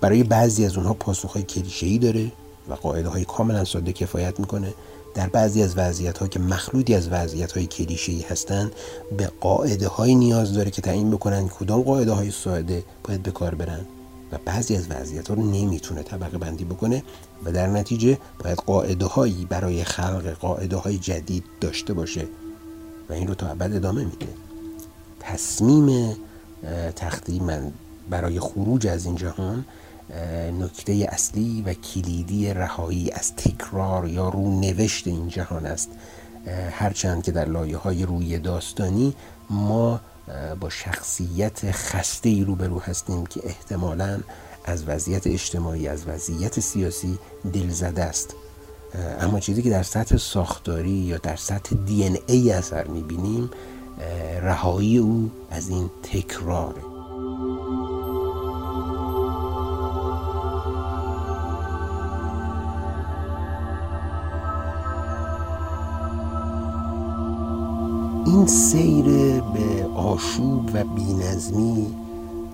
[0.00, 2.32] برای بعضی از اونها پاسخ های کلیشه‌ای داره
[2.68, 4.74] و قاعده های کاملا ساده کفایت می‌کنه.
[5.14, 8.72] در بعضی از وضعیت ها که مخلوطی از وضعیت های کلیشه‌ای هستند
[9.16, 13.54] به قاعده های نیاز داره که تعیین بکنن کدام قاعده های ساده باید به کار
[13.54, 13.80] برن.
[14.32, 17.02] و بعضی از وضعیت ها رو نمی‌تونه طبقه بندی بکنه
[17.44, 22.26] و در نتیجه باید قاعده هایی برای خلق قاعده های جدید داشته باشه.
[23.10, 24.26] و این رو تا ابد ادامه میده.
[25.22, 26.16] تصمیم
[26.96, 27.72] تختی من
[28.10, 29.64] برای خروج از این جهان
[30.60, 35.90] نکته اصلی و کلیدی رهایی از تکرار یا رو نوشت این جهان است.
[36.70, 39.14] هرچند که در لایه های روی داستانی
[39.50, 40.00] ما
[40.60, 44.20] با شخصیت خسته ای روبرو هستیم که احتمالا
[44.64, 47.18] از وضعیت اجتماعی از وضعیت سیاسی
[47.52, 48.34] دلزده است.
[49.20, 53.50] اما چیزی که در سطح ساختاری یا در سطح دی ان ای اثر می‌بینیم
[54.42, 56.82] رهایی او از این تکراره.
[68.26, 69.04] این سیر
[69.40, 71.86] به آشوب و بینظمی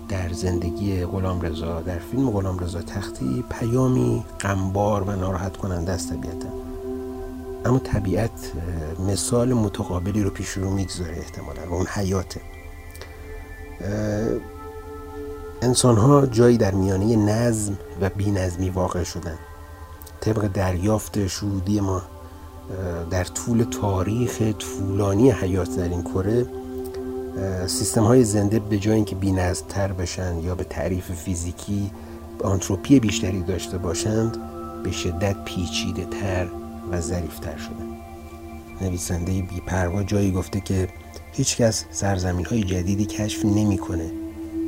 [0.09, 6.13] در زندگی غلام رضا در فیلم غلام رضا تختی پیامی غمبار و ناراحت کننده است
[6.13, 6.68] طبیعتا.
[7.65, 8.53] اما طبیعت
[9.09, 12.41] مثال متقابلی رو پیش رو می‌گذاره احتمالا و اون حیاته.
[15.63, 19.39] انسان ها جایی در میانه نظم و بینظمی واقع شدن.
[20.21, 22.03] طبق دریافت شهودی ما
[23.11, 26.47] در طول تاریخ طولانی حیات در این کره
[27.67, 29.17] سیستم های زنده به جای اینکه
[29.69, 31.91] تر بشن یا به تعریف فیزیکی
[32.45, 34.37] آنتروپی بیشتری داشته باشند
[34.83, 36.49] به شدت پیچیده تر
[36.93, 37.99] و ظریف تر شدن
[38.81, 40.89] نویسنده بیپروا جایی گفته که
[41.33, 44.13] هیچکس سرزمین های جدیدی کشف نمی‌کنه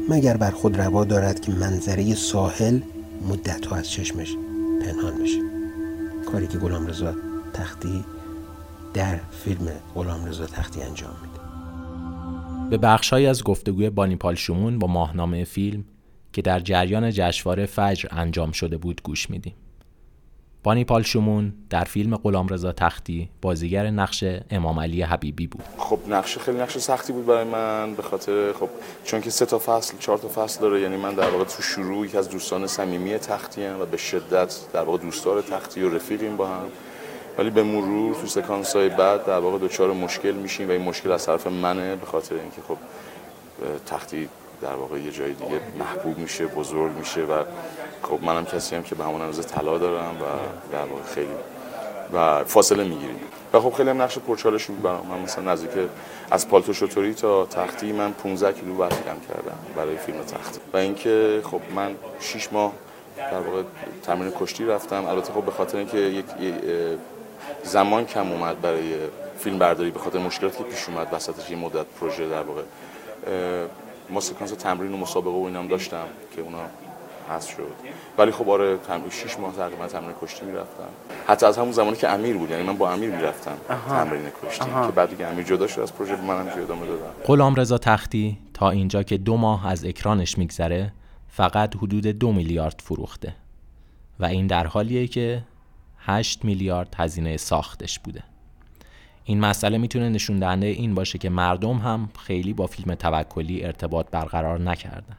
[0.08, 2.80] مگر بر خود روا دارد که منظره ساحل
[3.28, 4.36] مدت ها از چشمش
[4.82, 5.40] پنهان بشه.
[6.32, 7.14] کاری که غلام رضا
[7.54, 8.04] تختی
[8.94, 11.40] در فیلم غلام رضا تختی انجام میده.
[12.70, 15.84] به بخشهایی از گفتگوی بانیپال شمون با ماهنامه فیلم
[16.32, 19.54] که در جریان جشنواره فجر انجام شده بود گوش میدیم.
[20.62, 25.62] بانی پال شمون در فیلم غلام رضا تختی بازیگر نقش امام علی حبیبی بود.
[25.78, 28.68] خب نقش خیلی نقش سختی بود برای من به خاطر خب
[29.04, 32.06] چون که سه تا فصل چهار تا فصل داره یعنی من در واقع تو شروع
[32.06, 36.46] یکی از دوستان صمیمی تختی و به شدت در واقع دوستدار تختی و رفیقیم با
[36.46, 36.66] هم.
[37.38, 41.12] ولی به مرور تو سکانس های بعد در واقع دچار مشکل میشیم و این مشکل
[41.12, 42.76] از طرف منه به خاطر اینکه خب
[43.86, 44.28] تختی
[44.62, 47.42] در واقع یه جای دیگه محبوب میشه بزرگ میشه و
[48.02, 50.24] خب منم کسی هم که به همون اندازه طلا دارم و
[50.72, 51.34] در واقع خیلی
[52.12, 53.20] و فاصله می‌گیریم.
[53.52, 55.06] و خب خیلی هم نقش پرچالشی بود برام.
[55.06, 55.70] من مثلا نزدیک
[56.30, 58.96] از پالتو شطوری تا تختی من 15 کیلو وزن
[59.28, 60.60] کردم برای فیلم تخت.
[60.72, 62.72] و اینکه خب من 6 ماه
[63.16, 63.62] در واقع
[64.02, 65.04] تمرین کشتی رفتم.
[65.04, 66.24] البته خب به خاطر اینکه یک
[67.64, 68.94] زمان کم اومد برای
[69.38, 72.62] فیلم برداری به خاطر مشکلاتی که پیش اومد وسطش یه مدت پروژه در واقع
[74.10, 76.58] ما سکانس تمرین و مسابقه و اینام داشتم که اونا
[77.28, 77.72] هست شد.
[78.18, 80.88] ولی خب آره تمرین 6 ماه تقریبا تمرین کشتی می‌رفتم.
[81.26, 83.56] حتی از همون زمانی که امیر بود یعنی من با امیر می‌رفتم
[83.88, 87.54] تمرین کشتی که بعد دیگه امیر جدا شد از پروژه منم جدا ادامه دادم غلام
[87.54, 90.92] رضا تختی تا اینجا که دو ماه از اکرانش میگذره
[91.28, 93.34] فقط حدود دو میلیارد فروخته.
[94.20, 95.42] و این در حالیه که
[95.98, 98.22] 8 میلیارد هزینه ساختش بوده.
[99.24, 104.06] این مسئله می‌تونه نشون دهنده این باشه که مردم هم خیلی با فیلم توکلی ارتباط
[104.10, 105.16] برقرار نکردن.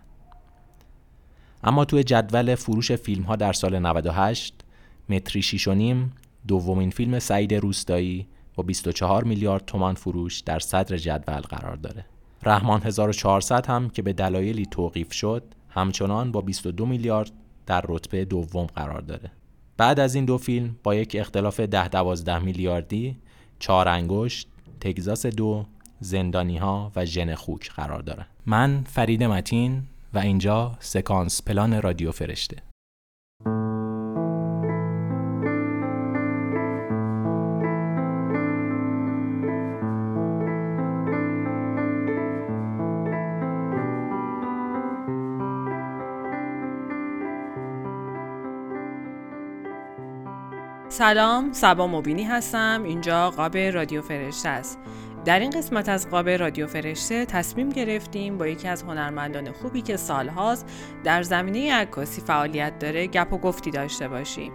[1.64, 4.54] اما توی جدول فروش فیلم ها در سال 98
[5.10, 6.14] متری شیش و نیم
[6.48, 12.06] دومین فیلم سعید روستایی با 24 میلیارد تومان فروش در صدر جدول قرار داره.
[12.44, 17.32] رحمان 1400 هم که به دلایلی توقیف شد همچنان با 22 میلیارد
[17.66, 19.32] در رتبه دوم قرار داره.
[19.78, 23.18] بعد از این دو فیلم با یک اختلاف 10 12 میلیاردی
[23.60, 24.48] چهار انگشت،
[24.80, 25.66] تگزاس دو،
[26.00, 28.26] زندانی ها و ژن خوک قرار داره.
[28.46, 32.58] من فرید متین و اینجا سکانس پلان رادیو فرشته.
[50.90, 52.84] سلام سبا مبینی هستم.
[52.86, 54.80] اینجا قاب رادیو فرشته است.
[55.26, 59.98] در این قسمت از قاب رادیو فرشته تصمیم گرفتیم با یکی از هنرمندان خوبی که
[59.98, 60.66] سالهاست
[61.04, 64.52] در زمینه عکاسی فعالیت داره گپ و گفتی داشته باشیم.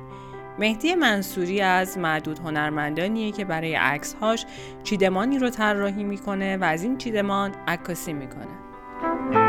[0.59, 4.47] مهدی منصوری از معدود هنرمندانیه که برای عکسهاش
[4.85, 9.46] چیدمانی رو طراحی می‌کنه و از این چیدمان عکاسی می‌کنه.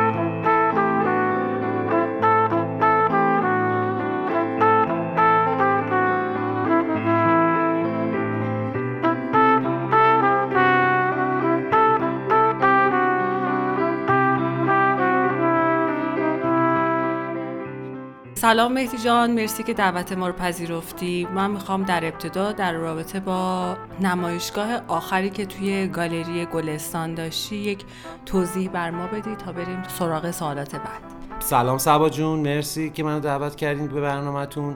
[18.48, 21.28] سلام مهدی جان مرسی که دعوت ما رو پذیرفتی.
[21.36, 27.86] من می‌خوام در ابتدا در رابطه با نمایشگاه آخری که توی گالری گلستان داشتی یک
[28.26, 31.02] توضیح بر ما بدی تا بریم سراغ سوالات بعد.
[31.40, 34.76] سلام سبا جون مرسی که منو دعوت کردین به برنامهتون.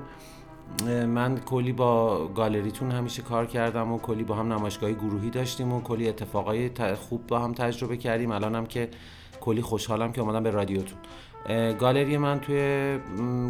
[1.07, 5.81] من کلی با گالریتون همیشه کار کردم و کلی با هم نمایشگاهی گروهی داشتیم و
[5.81, 8.31] کلی اتفاقای خوب با هم تجربه کردیم.
[8.31, 8.89] الانم که
[9.41, 10.97] کلی خوشحالم که اومدم به رادیوتون.
[11.79, 12.99] گالری من توی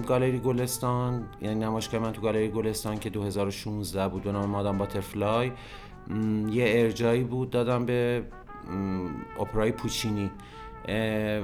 [0.08, 5.52] گالری گلستان یعنی نمایشگاه من تو گالری گلستان که 2016 بود به نام مادام باترفلای.
[6.50, 8.24] یه ارجایی بود دادم به
[9.40, 10.32] اپرای پوچینی.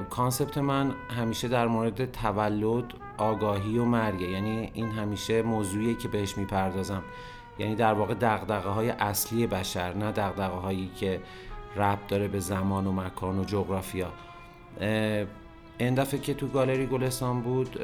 [0.10, 6.38] کانسپت من همیشه در مورد تولد آگاهی و مرگ یعنی این همیشه موضوعیه که بهش
[6.38, 7.04] می‌پردازم.
[7.60, 11.22] یعنی در واقع دقدقه های اصلی بشر نه دقدقه هایی که
[11.76, 14.12] ربط داره به زمان و مکان و جغرافیا.
[15.78, 17.80] این دفعه که تو گالری گلستان بود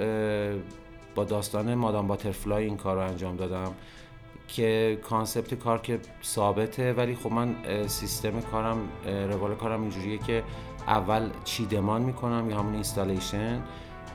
[1.15, 3.73] با داستان مادام باترفلای این کار رو انجام دادم
[4.47, 7.55] که concept کار که ثابته ولی خب من
[7.87, 10.43] سیستم کارم روال کارم اینجوریه که
[10.87, 13.63] اول چیدمان می‌کنم یا همون installation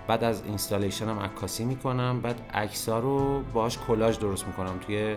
[0.06, 5.16] بعد از installation هم عکاسی می‌کنم بعد عکسا رو باش کلاژ درست می‌کنم توی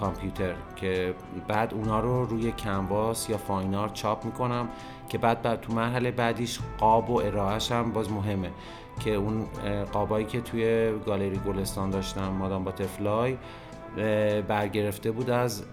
[0.00, 1.14] کامپیوتر که
[1.48, 4.68] بعد اونا رو روی کنواس یا فاینار چاپ می‌کنم
[5.08, 8.50] که بعد بعد تو مرحله بعدیش قاب و ارائهش هم باز مهمه
[9.00, 9.46] که اون
[9.92, 13.36] قابایی که توی گالری گلستان داشتم مادام باترفلای
[14.48, 15.64] برگرفته بود از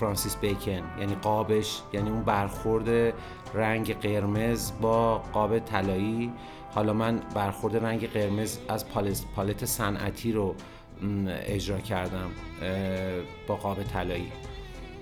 [0.00, 0.82] فرانسیس بیکن.
[1.00, 3.14] یعنی قابش یعنی اون برخورد
[3.54, 6.32] رنگ قرمز با قاب طلایی.
[6.74, 8.84] حالا من برخورد رنگ قرمز از
[9.36, 10.54] پالت صنعتی رو
[11.46, 12.30] اجرا کردم
[13.48, 14.32] با قاب طلایی.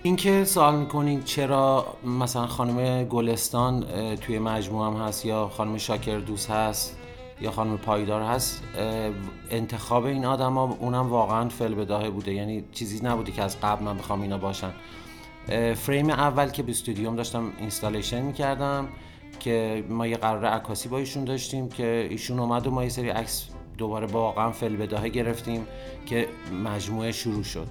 [0.03, 1.87] اینکه سوال می‌کنین چرا
[2.21, 3.85] مثلا خانم گلستان
[4.17, 6.97] توی مجموعه هم هست یا خانم شاکر دوست هست
[7.41, 8.63] یا خانم پایدار هست
[9.51, 12.33] انتخاب این آدم اونم واقعا فل بداهه بوده.
[12.35, 14.73] یعنی چیزی نبوده که از قبل من بخوام اینا باشن.
[15.75, 18.89] فریم اول که به استودیوم داشتم اینستالیشن می‌کردم
[19.41, 23.09] که ما یه قرار عکاسی با ایشون داشتیم که ایشون اومد و ما یه سری
[23.09, 25.67] عکس دوباره واقعا فل بداهه گرفتیم
[26.07, 26.29] که
[26.65, 27.67] مجموعه شروع شد.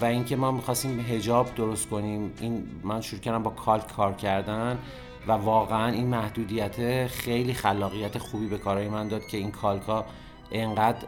[0.00, 4.78] و اینکه ما می‌خواستیم هجاب درست کنیم این من شروع کردم با کالک کار کردن
[5.26, 10.04] و واقعا این محدودیت خیلی خلاقیت خوبی به کارهای من داد که این کالکا
[10.52, 11.06] انقدر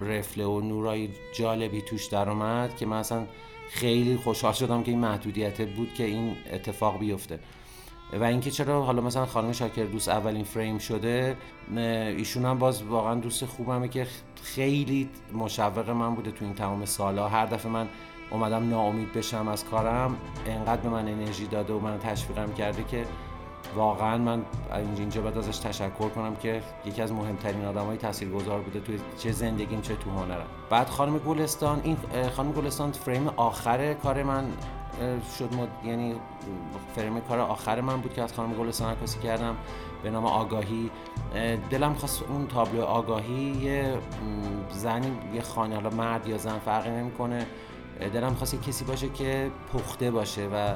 [0.00, 3.26] رفله و نورای جالبی توش در اومد که من اصلا
[3.70, 7.38] خیلی خوشحال شدم که این محدودیت بود که این اتفاق بیفته.
[8.20, 11.36] و اینکه چرا حالا مثلا خانم شاکر دوست اولین فریم شده
[11.78, 14.06] ایشون هم باز واقعا دوست خوبمه که
[14.42, 17.28] خیلی مشوق من بوده تو این تمام سالا.
[17.28, 17.88] هر دفعه من
[18.30, 20.16] اومدم ناامید بشم از کارم
[20.46, 23.04] انقدر به من انرژی داده و من تشویقم کرده که
[23.76, 24.42] واقعا من
[24.98, 29.32] اینجا باید ازش تشکر کنم که یکی از مهمترین آدم های تاثیرگذار بوده توی چه
[29.32, 30.46] زندگیم چه تو هنرم.
[30.70, 31.96] بعد خانم گلستان این
[32.36, 34.44] خانم گلستان فریم آخر کار من
[35.38, 35.68] شد مد...
[35.84, 36.14] یعنی
[36.96, 39.56] فریم کار آخر من بود که از خانم گلستان عکاسی کردم
[40.02, 40.90] به نام آگاهی.
[41.70, 43.98] دلم خواست اون تابلو آگاهی یه
[44.70, 47.46] زنی یه خانه حالا مرد یا زن فرقی نمی‌کنه.
[48.14, 50.74] دلم خواست کسی باشه که پخته باشه و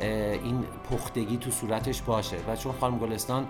[0.00, 2.36] این پختگی تو صورتش باشه.
[2.48, 3.48] و چون خانم گلستان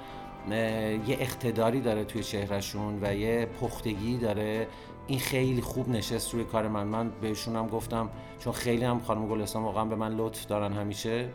[0.51, 4.69] یه اقتداری داره توی چهرهشون و یه پختگی داره
[5.09, 6.87] این خیلی خوب نشست روی کار من.
[6.87, 11.29] من بهشون هم گفتم چون خیلی هم خانم گلستان واقعا به من لطف دارن همیشه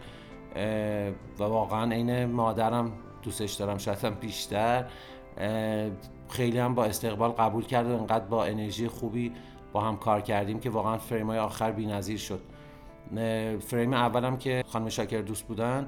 [1.39, 4.85] و واقعا عین مادرم دوستش دارم شاید هم بیشتر.
[6.29, 9.31] خیلی هم با استقبال قبول کرد و انقدر با انرژی خوبی
[9.73, 12.41] با هم کار کردیم که واقعا فریم های آخر بی‌نظیر شد.
[13.59, 15.87] فریم اولم که خانم شاکر دوست بودن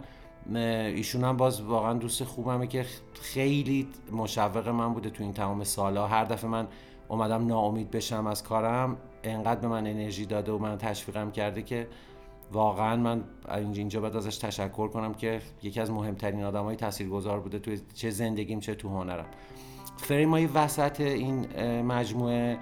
[0.56, 2.86] ایشون هم باز واقعا دوست خوبمه که
[3.22, 6.68] خیلی مشوق من بوده تو این تمام سالا هر دفعه من
[7.08, 11.88] اومدم ناامید بشم از کارم انقدر به من انرژی داده و من تشویقم کرده که
[12.52, 13.24] واقعا من
[13.56, 18.10] اینجا باید ازش تشکر کنم که یکی از مهمترین آدم های تاثیرگذار بوده تو چه
[18.10, 19.26] زندگیم چه تو هنرم.
[19.98, 22.58] فریم های وسط این مجموعه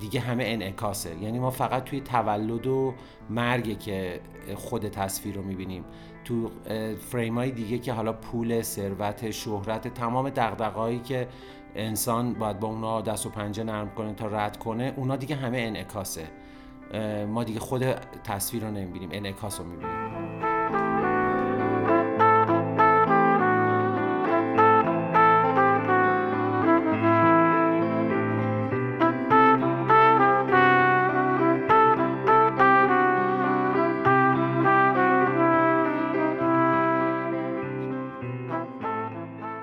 [0.00, 1.22] دیگه همه انعکاسه.
[1.22, 2.94] یعنی ما فقط توی تولد و
[3.30, 4.20] مرگ که
[4.54, 5.84] خود تصویر رو می‌بینیم.
[6.24, 6.50] تو
[7.00, 11.28] فریم های دیگه که حالا پول ثروت شهرت تمام دقدقهایی که
[11.76, 15.58] انسان باید با اونا دست و پنجه نرم کنه تا رد کنه اونا دیگه همه
[15.58, 16.28] انعکاسه.
[17.28, 17.92] ما دیگه خود
[18.24, 20.45] تصویر رو نمی‌بینیم انعکاس رو می‌بینیم.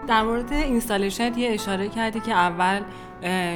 [0.08, 2.82] در مورد installation یه اشاره کردی که اول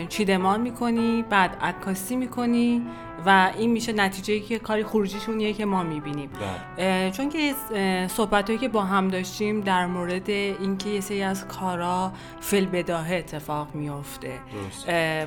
[0.10, 2.82] چیدمان می‌کنی بعد عکاسی می‌کنی.
[3.26, 6.30] و این میشه نتیجه که کاری خروجیشونه که ما می‌بینیم.
[6.78, 7.12] بله.
[7.12, 7.54] چون که
[8.08, 14.40] صحبت که با هم داشتیم در مورد اینکه یه سری از کارا فی‌البداهه اتفاق میفته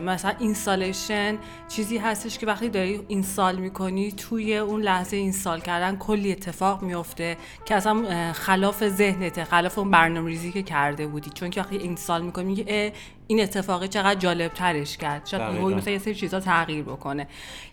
[0.06, 6.32] مثلا installation چیزی هستش که وقتی داری install می‌کنی توی اون لحظه install کردن کلی
[6.32, 11.30] اتفاق میفته که اصلا خلاف ذهنته خلاف اون برنامه ریزی که کرده بودی.
[11.30, 12.92] چون که وقتی اینستال می‌کنی میگه
[13.30, 15.26] این اتفاقی چقدر جالب ترش کرد.
[15.26, 17.26] شاید مثلا یه سری چیزا تغییر بکنه.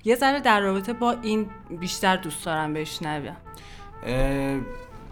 [0.05, 1.45] یه ذره در رابطه با این
[1.79, 3.35] بیشتر دوست دارم بشنوم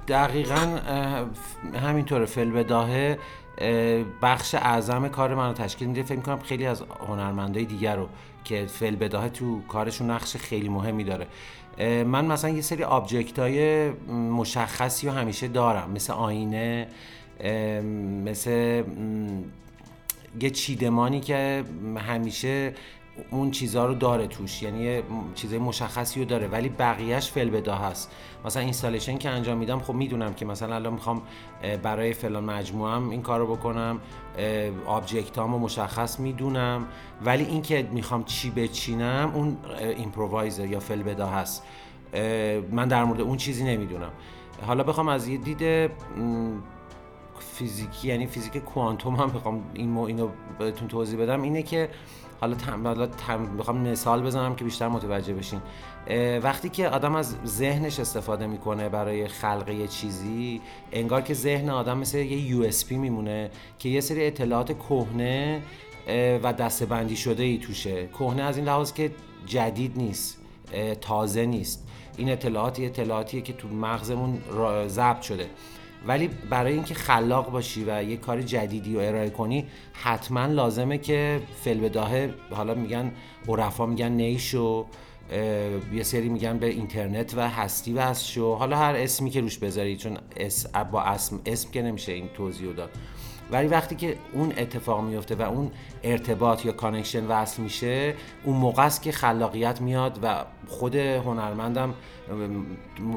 [0.07, 0.79] دقیقا
[1.83, 3.19] همینطوره فل بداهه
[4.21, 6.03] بخش اعظم کار من رو تشکیل میده.
[6.03, 8.09] فکر کنم خیلی از هنرمندای دیگر رو
[8.43, 11.27] که فل بداهه تو کارشون نقش خیلی مهمی داره.
[12.03, 15.91] من مثلا یه سری object های مشخصی رو همیشه دارم.
[15.91, 16.87] مثل آینه
[18.25, 18.83] مثل
[20.41, 21.63] یه چیدمانی که
[21.97, 22.73] همیشه
[23.31, 25.01] اون چیزها رو داره توش یعنی
[25.35, 28.11] چیزای مشخصی رو داره ولی بقیه‌ش فی‌البداهه ست.
[28.45, 31.21] مثلا installation که انجام میدم خب می‌دونم که مثلا الان می‌خوام
[31.83, 33.99] برای فلان مجموعم این کار رو بکنم
[34.85, 36.85] object رو مشخص می‌دونم
[37.25, 39.57] ولی این که می‌خوام چی بچینم اون
[39.97, 41.63] improvise یا فی‌البداهه ست.
[42.71, 44.11] من در مورد اون چیزی نمی‌دونم.
[44.67, 45.91] حالا بخوام از یه دید
[47.39, 50.29] فیزیکی یعنی فیزیک کوانتوم هم بخوام این اینو
[50.59, 51.41] بهتون توضیح بدم.
[51.41, 51.89] اینه که
[52.41, 53.07] حالا حالا
[53.59, 55.61] بخوام مثال بزنم که بیشتر متوجه بشین.
[56.43, 60.61] وقتی که آدم از ذهنش استفاده می‌کنه برای خلق یه چیزی
[60.91, 65.61] انگار که ذهن آدم مثل یه USB میمونه که یه سری اطلاعات کهنه
[66.43, 68.07] و دستبندی شده ای توشه.
[68.07, 69.11] کهنه از این لحاظ که
[69.45, 70.37] جدید نیست
[71.01, 71.87] تازه نیست.
[72.17, 74.41] این اطلاعاتی اطلاعاتیه که تو مغزمون
[74.87, 75.49] ضبط شده.
[76.07, 81.41] ولی برای اینکه خلاق باشی و یه کار جدیدی رو ارائه کنی حتما لازمه که
[81.63, 83.11] فلبداهه حالا میگن
[83.47, 84.85] عرفا میگن نیشو
[85.93, 88.55] یه سری میگن به اینترنت و هستی و شو.
[88.55, 90.17] حالا هر اسمی که روش بذاری چون
[90.91, 92.89] با اسم اسم که نمیشه این توضیح داد.
[93.51, 95.71] ولی وقتی که اون اتفاق میفته و اون
[96.03, 101.93] ارتباط یا connection وصل میشه اون موقع است که خلاقیت میاد و خود هنرمندم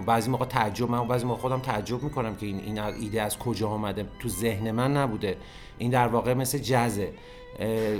[0.06, 3.68] بعضی موقع تعجب من بعضی موقع خودم تعجب می‌کنم که این این ایده از کجا
[3.68, 5.36] آمده تو ذهن من نبوده.
[5.78, 7.12] این در واقع مثل جازه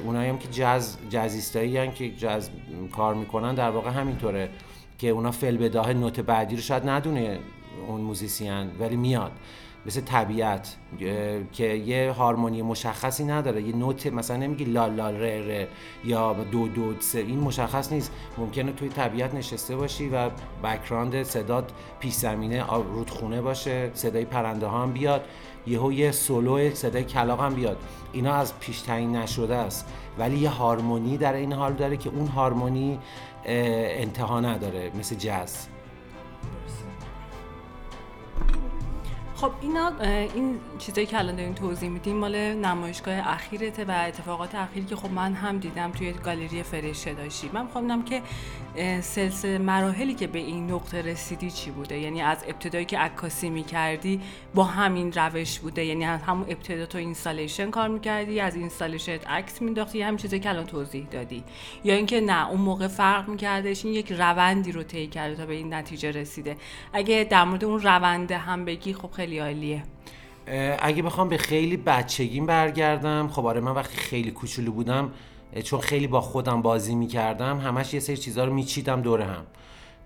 [0.04, 2.48] اونایی هم که جاز جزیستایی که جاز
[2.92, 4.50] کار می‌کنن در واقع همینطوره
[4.98, 7.38] که اونا فی‌البداهه نوت بعدی رو شاید ندونه
[7.88, 9.32] اون موزیسین ولی میاد.
[9.86, 10.76] مثل طبیعت
[11.52, 13.62] که یه هارمونی مشخصی نداره.
[13.62, 15.68] یه نوت مثلا نمیگی لا لا ره ره
[16.04, 17.18] یا دو دو سه.
[17.18, 18.12] این مشخص نیست.
[18.38, 20.30] ممکنه توی طبیعت نشسته باشی و
[20.64, 21.70] background صدات
[22.00, 25.24] پیش زمینه رودخونه باشه صدای پرنده ها هم بیاد.
[25.66, 27.76] یهو یه سولو صدای کلاغ هم بیاد.
[28.12, 29.86] اینا از پیش تعیین نشده است.
[30.18, 32.98] ولی یه هارمونی در عین حال داره که اون هارمونی
[33.44, 34.90] انتها نداره.
[34.98, 35.68] مثل جاز.
[39.40, 39.92] خب اینا
[40.34, 45.10] این چیزایی که الان داریم توضیح میدیم مال نمایشگاه اخیرته و اتفاقات اخیری که خب
[45.12, 47.50] من هم دیدم توی گالری فرشته داشتی.
[47.52, 48.22] من می‌خوام که
[49.00, 54.20] سلسله مراحلی که به این نقطه رسیدی چی بوده؟ یعنی از ابتدایی که عکاسی می‌کردی
[54.54, 60.02] با همین روش بوده؟ یعنی همون ابتدا تو installation کار می‌کردی از installation عکس مینداختی
[60.02, 61.44] همین چیزایی که الان توضیح دادی.
[61.84, 65.54] یا اینکه نه اون موقع فرق میکردش این یک روندی رو طی کرده تا به
[65.54, 66.56] این نتیجه رسیده.
[66.92, 69.82] اگه در مورد اون رونده هم بگی خب خیلی عالیه.
[70.78, 75.10] اگه بخوام به خیلی بچگیم برگردم خب آره من وقتی خیلی کوچولو بودم
[75.64, 79.46] چون خیلی با خودم بازی می‌کردم همش یه سری چیزها رو میچیدم دور هم.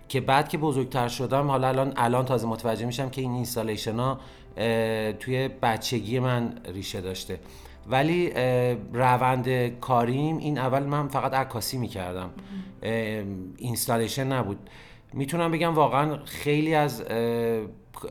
[0.09, 4.19] که بعد که بزرگتر شدم حالا الان الان تازه متوجه میشم که این اینستالیشن ها
[5.19, 7.39] توی بچگی من ریشه داشته.
[7.89, 8.29] ولی
[8.93, 12.29] روند کاریم این اول من فقط عکاسی می‌کردم.
[13.57, 14.69] installation نبود.
[15.13, 17.03] می‌تونم بگم واقعا خیلی از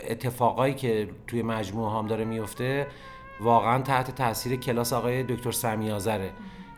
[0.09, 2.87] اتفاقایی که توی مجموعه هم داره میفته
[3.41, 6.31] واقعا تحت تاثیر کلاس آقای دکتر سمیع‌آذره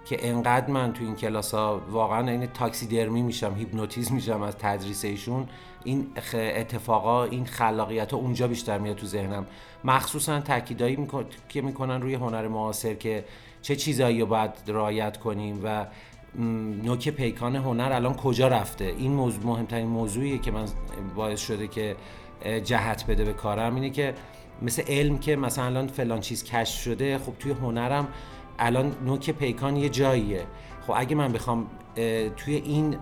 [0.04, 5.04] که انقدر من تو این کلاس ها واقعا این taxidermy میشم هیپنوتیزم میشم از تدریس
[5.04, 5.48] ایشون
[5.84, 9.46] این اتفاقا این خلاقیت ها اونجا بیشتر میاد تو ذهنم
[9.84, 11.08] مخصوصا تاکیدایی.
[11.48, 13.24] که می‌کنن روی هنر معاصر که
[13.62, 15.86] چه چیزایی رو باید رعایت کنیم و
[16.84, 20.64] نوک پیکان هنر الان کجا رفته؟ این موضوع مهمترین موضوعیه که من
[21.16, 21.96] باعث شده که
[22.64, 24.14] جهت بده به کارم اینه که
[24.62, 28.08] مثل علم که مثلا الان فلان چیز کشف شده خب توی هنرم
[28.58, 30.46] الان نوک پیکان یه جاییه.
[30.86, 31.66] خب اگه من بخوام
[32.36, 32.96] توی این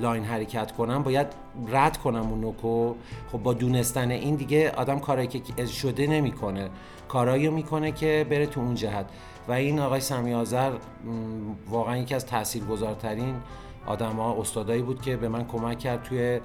[0.00, 1.26] لاین حرکت کنم باید
[1.68, 2.94] رد کنم اون نوکو.
[3.32, 6.70] خب با دونستن این دیگه آدم کارایی که شده نمی‌کنه.
[7.08, 9.06] کارایی می‌کنه که بره تو اون جهت.
[9.48, 10.72] و این آقای سمی آذر
[11.70, 13.34] واقعا یکی از تاثیرگذارترین
[13.86, 16.40] آدم ها استادایی بود که به من کمک کرد توی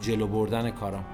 [0.00, 1.04] جلو بردن کارم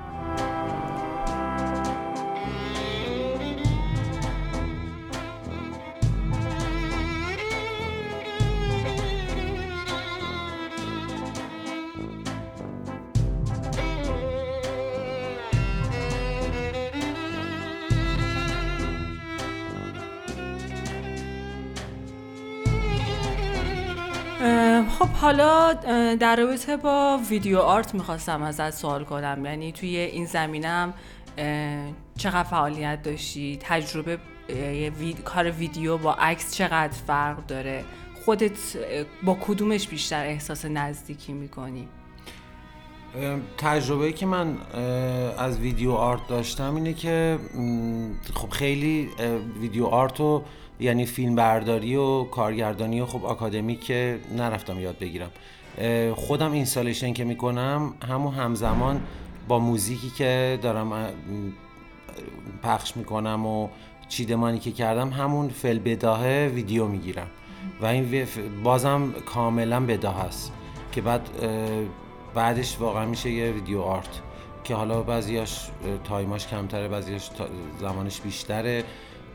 [25.24, 25.72] حالا
[26.14, 29.44] در رابطه با ویدیو آرت می‌خواستم ازت سوال کنم.
[29.44, 30.94] یعنی توی این زمینم
[32.18, 34.18] چقدر فعالیت داشتی؟ تجربه
[35.24, 37.84] کار ویدیو با عکس چقدر فرق داره؟
[38.24, 38.76] خودت
[39.22, 41.88] با کدومش بیشتر احساس نزدیکی می‌کنی؟
[43.58, 44.56] تجربه که من
[45.38, 47.38] از ویدیو آرت داشتم اینه که
[48.34, 49.10] خب خیلی
[49.60, 50.44] ویدیو آرت رو
[50.84, 55.30] یعنی فیلم برداری و کارگردانی و خب آکادمی که نرفتم یاد بگیرم.
[56.14, 59.00] خودم اینستالیشن که می‌کنم همون همزمان
[59.48, 61.08] با موزیکی که دارم
[62.62, 63.68] پخش می‌کنم و
[64.08, 67.26] چیدمانی که کردم همون فل بداهه ویدیو می‌گیرم.
[67.80, 68.26] و این
[68.64, 70.52] بازم کاملا بداه هست
[70.92, 71.28] که بعد
[72.34, 74.20] بعدش واقعا میشه یه ویدیو آرت
[74.64, 75.70] که حالا بعضیاش
[76.04, 77.30] تایماش کمتره بعضیاش
[77.80, 78.84] زمانش بیشتره.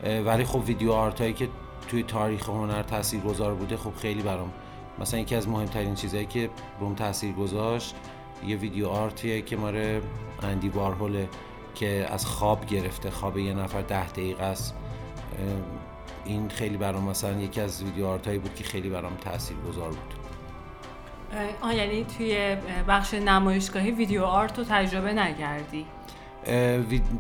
[0.04, 1.50] ولی خب ویدیو آرت هایی که
[1.88, 4.54] توی تاریخ هنر تاثیر گذار بوده خب خیلی برام
[5.00, 7.96] مثلا یکی از مهمترین چیزهایی که روم تاثیر گذاشت
[8.48, 10.02] یه ویدیو آرتیه که ماره
[10.44, 11.30] اندی وارهوله
[11.76, 14.76] که از خواب گرفته خواب یه نفر ده دقیقه است
[16.26, 19.90] این خیلی برام مثلا یکی از ویدیو آرت هایی بود که خیلی برام تاثیر گذار
[19.90, 20.14] بود
[21.62, 22.56] آه یعنی توی
[22.88, 25.86] بخش نمایشگاهی video art رو تجربه نکردی؟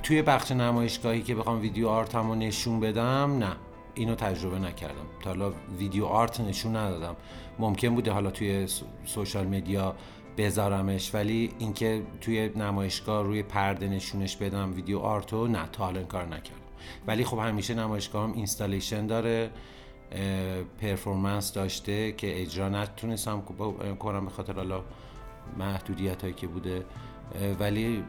[0.03, 3.55] توی بخش نمایشگاهی که بخوام video art رو نشون بدم نه.
[3.93, 5.05] اینو تجربه نکردم.
[5.23, 7.15] تا حالا video art نشون ندادم.
[7.59, 8.67] ممکن بوده حالا توی
[9.05, 9.95] social media
[10.37, 15.69] بذارمش ولی اینکه توی نمایشگاه روی پرده نشونش بدم video art و نه.
[15.71, 16.59] تا حالا کار نکردم.
[17.07, 19.49] ولی خب همیشه نمایشگاه هم installation داره.
[20.81, 23.41] پرفورمنس داشته که اجرا نتونستم
[23.99, 24.83] کنم به خاطر حالا
[25.57, 26.85] محدودیت هایی که بوده.
[27.59, 28.03] ولی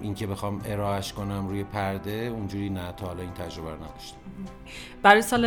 [0.00, 4.16] اینکه بخوام ارائهش کنم روی پرده اونجوری نه تا حالا این تجربه رو نداشتم.
[5.02, 5.46] برای سال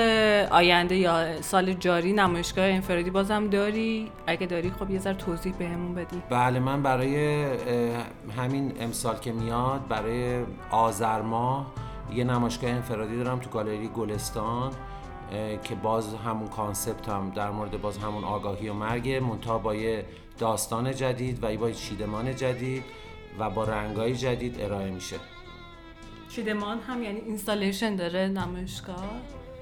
[0.51, 5.95] آینده یا سال جاری نمایشگاه انفرادی بازم داری؟ اگه داری خب یه ذره توضیح بهمون
[5.95, 6.21] بدی.
[6.29, 7.45] بله من برای
[8.37, 11.73] همین امسال که میاد برای آذر ماه
[12.13, 14.71] یه نمایشگاه انفرادی دارم تو گالری گلستان
[15.63, 20.05] که باز همون concept هم در مورد باز همون آگاهی و مرگ منتها با یه
[20.39, 22.83] داستان جدید و با چیدمان جدید
[23.39, 25.15] و با رنگای جدید ارائه میشه.
[26.29, 29.03] چیدمان هم یعنی installation داره نمایشگاه؟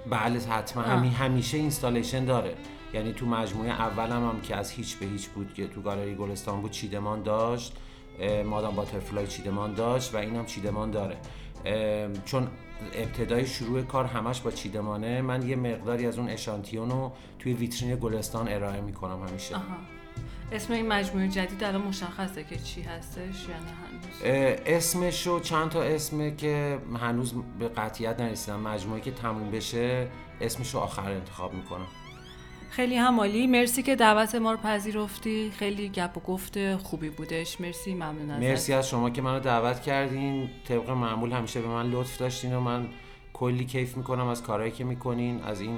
[0.10, 0.84] بله حتما.
[0.84, 2.56] همی همیشه installation داره.
[2.94, 6.16] یعنی تو مجموعه اول هم, هم که از هیچ به هیچ بود که تو گالری
[6.16, 7.74] گلستان بود چیدمان داشت
[8.46, 11.18] مادام باترفلای چیدمان داشت و اینم چیدمان داره.
[12.26, 12.48] چون
[12.94, 17.96] ابتدای شروع کار همش با چیدمانه من یه مقداری از اون اشانتیون رو توی ویترین
[17.96, 19.56] گلستان ارائه می‌کنم همیشه.
[19.56, 19.64] آها.
[20.52, 24.22] اسم این مجموعه جدید الان مشخصه که چی هستش یا نه هنوز؟
[24.66, 30.08] اسمش رو چند تا اسمه که هنوز به قطعیت نرسیدم مجموعه که تموم بشه
[30.42, 31.88] اسمش رو آخر انتخاب می‌کنم.
[32.70, 33.48] خیلی همالی.
[33.48, 35.52] مرسی که دعوت ما رو پذیرفتی.
[35.52, 37.62] خیلی گپ و گفت خوبی بودش.
[37.62, 38.44] مرسی ممنون ازت.
[38.44, 40.50] مرسی از شما که منو دعوت کردین.
[40.68, 42.88] طبق معمول همیشه به من لطف داشتین و من
[43.34, 45.78] کلی کیف می‌کنم از کارهایی که می‌کنین از این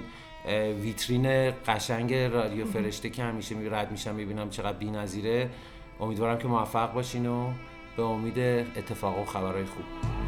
[0.81, 5.49] ویترین قشنگ رادیو فرشته که همیشه می رد میشم می‌بینم چقدر بی‌نظیره.
[5.99, 7.51] امیدوارم که موفق باشین و
[7.97, 8.39] به امید
[8.77, 10.18] اتفاق و خبرهای خوب.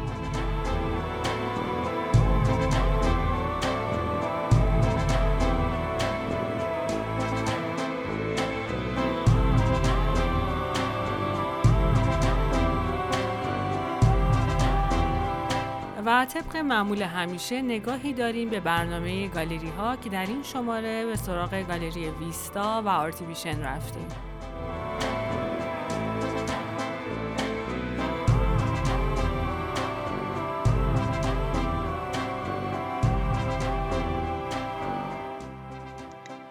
[16.34, 21.62] طبق معمول همیشه نگاهی داریم به برنامه گالری ها که در این شماره به سراغ
[21.68, 24.06] گالری ویستا و آرتیویشن رفتیم.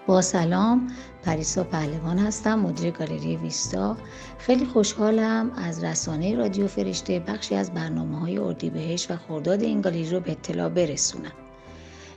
[0.08, 0.88] با سلام
[1.24, 3.98] پریسا پهلوان هستم مدیر گالری ویستا.
[4.38, 10.10] خیلی خوشحالم از رسانه رادیو فرشته بخشی از برنامه های اردیبهشت و خرداد این گالری
[10.10, 11.32] رو به اطلاع برسونم.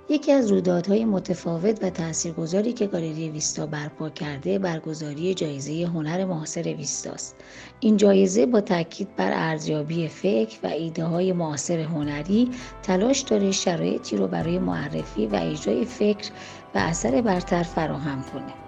[0.09, 6.63] یکی از رویدادهای متفاوت و تاثیرگذاری که گالری ویستا برپا کرده برگزاری جایزه هنر معاصر
[6.63, 7.37] ویستاست
[7.81, 12.51] این جایزه با تاکید بر ارزیابی فکر و ایده های معاصر هنری
[12.83, 16.31] تلاش داره شرایطی رو برای معرفی و اجرای فکر
[16.75, 18.64] و اثر برتر فراهم کنه.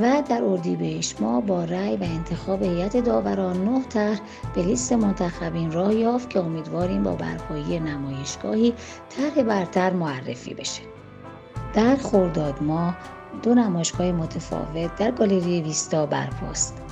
[0.00, 4.20] و در اردیبهشت ما با رأی و انتخاب هیئت داوران نه طرح
[4.54, 8.74] به لیست منتخبین راه یافت که امیدواریم با برپایی نمایشگاهی
[9.08, 10.82] طرح برتر معرفی بشه.
[11.74, 12.96] در خرداد ماه
[13.42, 16.85] دو نمایشگاه متفاوت در گالری ویستا برپاست.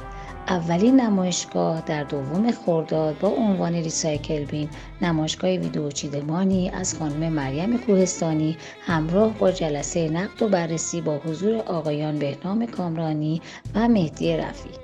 [0.48, 4.68] اولین نمایشگاه در دوم خرداد با عنوان ریسایکل بین
[5.02, 11.56] نمایشگاه ویدیو چیدمانی از خانم مریم کوهستانی همراه با جلسه نقد و بررسی با حضور
[11.56, 13.42] آقایان بهنام کامرانی
[13.74, 14.83] و مهدی رفی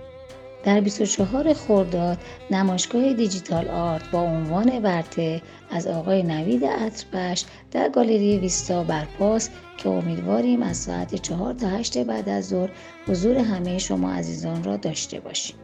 [0.65, 2.19] در 24 خرداد
[2.51, 9.89] نمایشگاه digital art با عنوان ورطه از آقای نوید عطربش در گالری ویستا برپاس که
[9.89, 12.71] امیدواریم از ساعت 4 تا 8 بعد از ظهر
[13.09, 15.57] حضور همه شما عزیزان را داشته باشیم.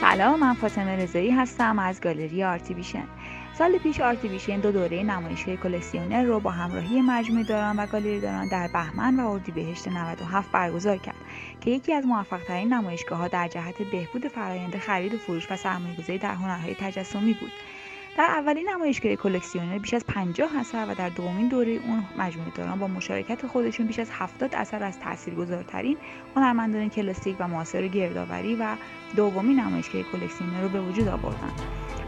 [0.00, 3.04] سلام من فاطمه رضایی هستم از گالری آرتیویشن
[3.58, 8.48] سال پیش آرتیویشن دو دوره نمایشگاه کلکسیونر رو با همراهی مجموعه داران و گالری داران
[8.48, 11.16] در بهمن و اردیبهشت 97 برگزار کرد
[11.60, 16.18] که یکی از موفقترین نمایشگاه ها در جهت بهبود فرایند خرید و فروش و سرمایه‌گذاری
[16.18, 17.52] در هنرهای تجسمی بود.
[18.16, 22.78] در اولین نمایشگاه کلکسیونر بیش از 50 اثر و در دومین دوره اون مجموعه داران
[22.78, 25.96] با مشارکت خودشون بیش از 70 اثر از تاثیرگذارترین
[26.36, 28.76] هنرمندان کلاسیک و معاصر گردآوری و
[29.16, 31.52] دومین نمایشگاه کلکسیونر رو به وجود آوردن.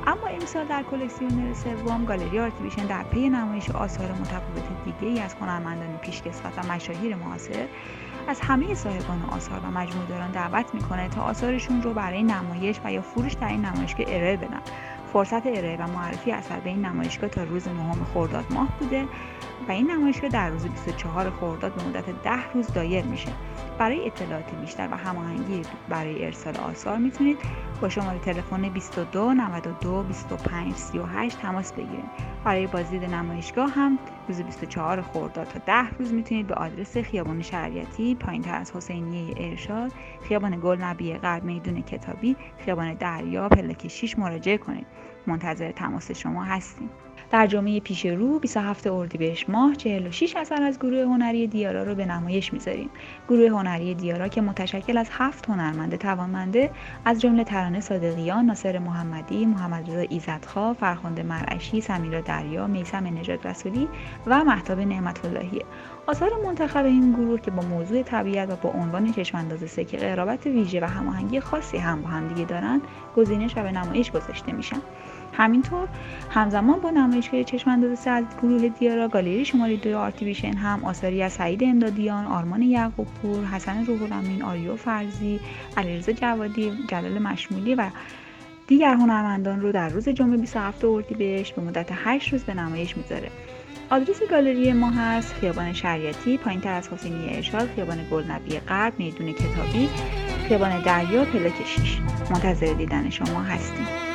[0.07, 5.35] اما امسال در کلکسیونر سوم گالری آرتیویشن در پی نمایش آثار متفاوت دیگه ای از
[5.35, 7.67] هنرمندان پیشکسوت و مشاهیر معاصر
[8.29, 12.93] از همه صاحبان آثار و مجموعه داران دعوت می‌کنه تا آثارشون رو برای نمایش و
[12.93, 14.61] یا فروش در این نمایشگاه ارائه بدن.
[15.13, 19.05] فرصت ارائه و معرفی اثر به این نمایشگاه تا روز نهم خرداد ماه بوده
[19.69, 23.33] و این نمایشگاه در روز 24 خرداد به مدت 10 روز دایر میشه.
[23.79, 27.39] برای اطلاعات بیشتر و هماهنگی برای ارسال آثار می‌تونید
[27.81, 32.05] با شماره تلفن 22 92 25 38 تماس بگیرید.
[32.45, 33.99] برای بازدید نمایشگاه هم
[34.29, 39.93] روز 24 خرداد تا 10 روز می‌تونید به آدرس خیابان شریعتی پایینتر از حسینیه ارشاد
[40.23, 44.87] خیابان گل نبی غرب میدون کتابی خیابان دریا پلک 6 مراجعه کنید.
[45.27, 46.91] منتظر تماس شما هستیم.
[47.31, 52.07] در جمعه پیش رو 27 اردیبهشت ماه 46 اثر از گروه هنری دیارا رو به
[52.07, 52.91] نمایش می‌ذاریم.
[53.29, 56.71] گروه هنری دیارا که متشکل از هفت هنرمند توانمنده
[57.05, 63.47] از جمله ترانه صادقیان ناصر محمدی محمد رضا ایزدخوا فرخنده مرعشی سمیرا دریا میسم نژاد
[63.47, 63.89] رسولی
[64.27, 65.65] و مهتاب نعمت اللهیه
[66.07, 70.47] آثار منتخب این گروه که با موضوع طبیعت و با عنوان چشمانداز سه که قرابت
[70.47, 72.81] ویژه و هماهنگی خاصی هم با همدیگه دارن
[73.17, 74.81] گزینش و به نمایش گذاشته میشن.
[75.33, 75.89] همینطور
[76.31, 81.33] همزمان با نمایشگاه چشم انداز از گروه دیارا گالری شماره دو آرتیویشن هم آثاری از
[81.33, 85.41] سعید امدادیان آرمان یعقوب پور حسن روح الامین آریو فرزی
[85.77, 87.91] علیرضا جوادی جلال مشمولی و
[88.67, 93.31] دیگر هنرمندان رو در روز جمعه 27 اردیبهشت به مدت 8 روز به نمایش می‌ذاره.
[93.91, 99.33] آدرس گالری ما هست خیابان شریعتی پایین تر از حسینی ارشاد خیابان گلنبی غرب میدون
[99.33, 99.89] کتابی
[100.49, 101.99] خیابان دریا پلک 6
[102.31, 104.08] منتظر دیدن شما هستیم.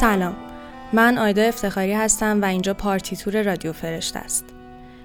[0.00, 0.36] سلام.
[0.92, 4.44] من آیدا افتخاری هستم و اینجا پارتیتور رادیو فرشت است.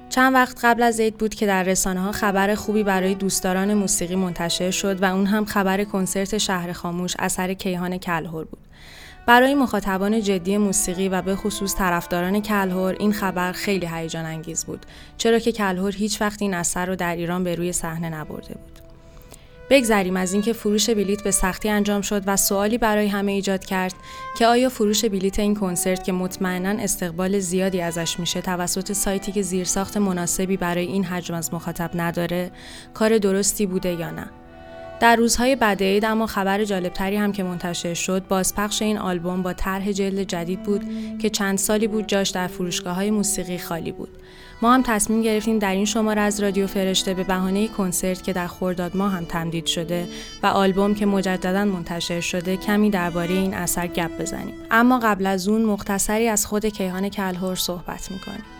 [0.10, 4.16] چند وقت قبل از عید بود که در رسانه ها خبر خوبی برای دوستداران موسیقی
[4.16, 8.60] منتشر شد و اون هم خبر کنسرت شهر خاموش اثر کیهان کلهور بود.
[9.26, 14.86] برای مخاطبان جدی موسیقی و به خصوص طرفداران کلهور این خبر خیلی هیجان انگیز بود
[15.18, 18.73] چرا که کلهور هیچ وقت این اثر رو در ایران به روی صحنه نبرده بود.
[19.70, 23.94] بگذریم از اینکه فروش بلیت به سختی انجام شد و سوالی برای همه ایجاد کرد
[24.38, 29.42] که آیا فروش بلیت این کنسرت که مطمئنا استقبال زیادی ازش میشه توسط سایتی که
[29.42, 32.52] زیرساخت مناسبی برای این حجم از مخاطب نداره
[32.94, 34.30] کار درستی بوده یا نه؟
[35.00, 39.54] در روزهای بعد عید اما خبر جالبتری هم که منتشر شد بازپخش این آلبوم با
[39.54, 40.84] طرح جلد جدید بود
[41.22, 44.10] که چند سالی بود جاش در فروشگاه های موسیقی خالی بود.
[44.62, 48.48] ما هم تصمیم گرفتیم در این شماره از رادیو فرشته به بهانه کنسرت که در
[48.48, 50.08] خورداد ما هم تمدید شده
[50.44, 54.56] و آلبوم که مجددا منتشر شده کمی درباره این اثر گپ بزنیم.
[54.72, 58.53] اما قبل از اون مختصری از خود کیهان کلهور صحبت می‌کنیم.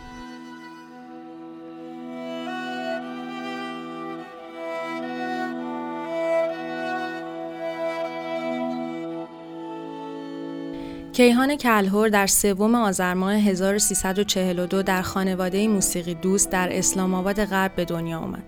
[11.14, 17.74] کیهان کلهور در سوم آذر ماه 1342 در خانواده موسیقی دوست در اسلام آباد غرب
[17.76, 18.42] به دنیا آمد.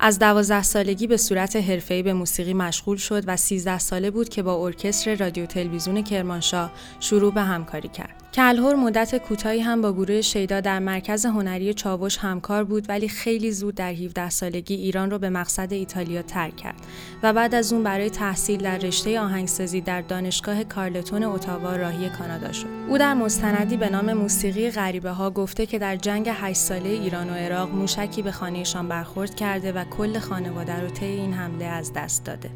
[0.00, 4.42] از دوازده سالگی به صورت حرفه‌ای به موسیقی مشغول شد و 13 ساله بود که
[4.42, 8.27] با ارکستر رادیو تلویزیون کرمانشاه شروع به همکاری کرد.
[8.38, 13.52] کلهور مدت کوتاهی هم با گروه شیدا در مرکز هنری چاوش همکار بود ولی خیلی
[13.52, 16.86] زود در 17 سالگی ایران را به مقصد ایتالیا ترک کرد
[17.22, 22.52] و بعد از اون برای تحصیل در رشته آهنگسازی در دانشگاه کارلتون اتاوا راهی کانادا
[22.52, 22.66] شد.
[22.88, 27.30] او در مستندی به نام موسیقی غریبه ها گفته که در جنگ 8 ساله ایران
[27.30, 31.92] و عراق موشکی به خانهشان برخورد کرده و کل خانواده رو طی این حمله از
[31.92, 32.50] دست داده.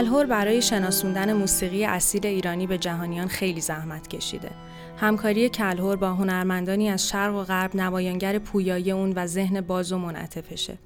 [0.00, 4.50] کلهور برای شناسوندن موسیقی اصیل ایرانی به جهانیان خیلی زحمت کشیده.
[4.96, 9.98] همکاری کلهور با هنرمندانی از شرق و غرب نمایانگر پویایی اون و ذهن باز و
[9.98, 10.78] منعطفشه.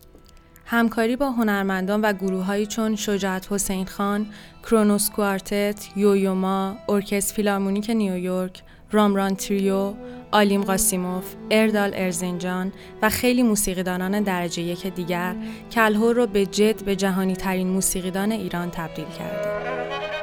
[0.66, 4.26] همکاری با هنرمندان و گروههایی چون شجاعت حسین خان،
[4.62, 8.62] کرونوس کوارتت، یویوما، ارکستر فیلارمونیک نیویورک،
[8.94, 9.94] رامران تریو،
[10.32, 12.72] آلیم قاسیموف، اردال ارزینجان
[13.02, 15.36] و خیلی موسیقیدانان درجه یک دیگر
[15.72, 20.13] کلهور رو به جد به جهانی ترین موسیقیدان ایران تبدیل کرده.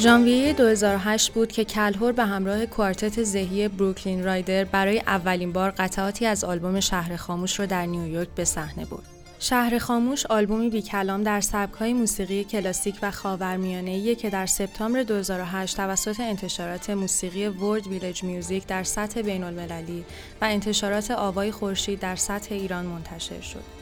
[0.00, 6.26] ژانویه 2008 بود که کلهور به همراه کوارتت زهی بروکلین رایدر برای اولین بار قطعاتی
[6.26, 9.02] از آلبوم شهر خاموش را در نیویورک به صحنه برد.
[9.38, 15.76] شهر خاموش آلبومی بی کلام در سبکهای موسیقی کلاسیک و خاورمیانه‌ای که در سپتامبر 2008
[15.76, 20.04] توسط انتشارات موسیقی ورد ویلج میوزیک در سطح بین المللی
[20.40, 23.79] و انتشارات آوای خورشید در سطح ایران منتشر شد.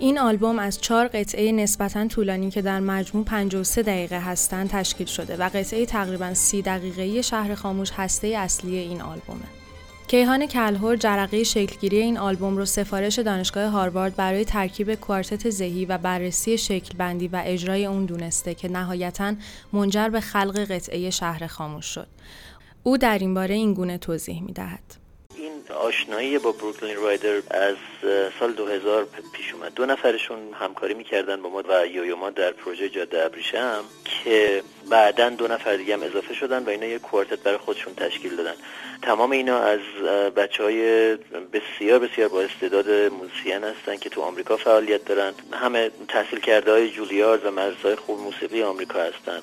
[0.00, 5.36] این آلبوم از چهار قطعه نسبتا طولانی که در مجموع 53 دقیقه هستند تشکیل شده
[5.36, 9.44] و قطعه تقریبا 30 دقیقه‌ای شهر خاموش هسته اصلی این آلبومه.
[10.08, 15.98] کیهان کلهور جرقه شکلگیری این آلبوم رو سفارش دانشگاه هاروارد برای ترکیب کوارتت زهی و
[15.98, 19.34] بررسی شکل بندی و اجرای اون دونسته که نهایتا
[19.72, 22.06] منجر به خلق قطعه شهر خاموش شد.
[22.82, 24.99] او در این باره این گونه توضیح می دهد.
[25.72, 27.76] آشنایی با بروکلین رایدر از
[28.40, 29.74] سال 2000 پیش اومد.
[29.74, 35.48] دو نفرشون همکاری می‌کردن با ما و یویوما در پروژه جاده ابریشم که بعدا دو
[35.48, 38.54] نفر دیگه هم اضافه شدن و اینا یه کوارتت برای خودشون تشکیل دادن.
[39.02, 39.80] تمام اینا از
[40.36, 41.16] بچه های
[41.52, 45.32] بسیار بسیار با استعداد موسیقین هستن که تو آمریکا فعالیت دارن.
[45.52, 49.42] همه تحصیل کرده های جولیارد و مدرسه خوب موسیقی آمریکا هستن.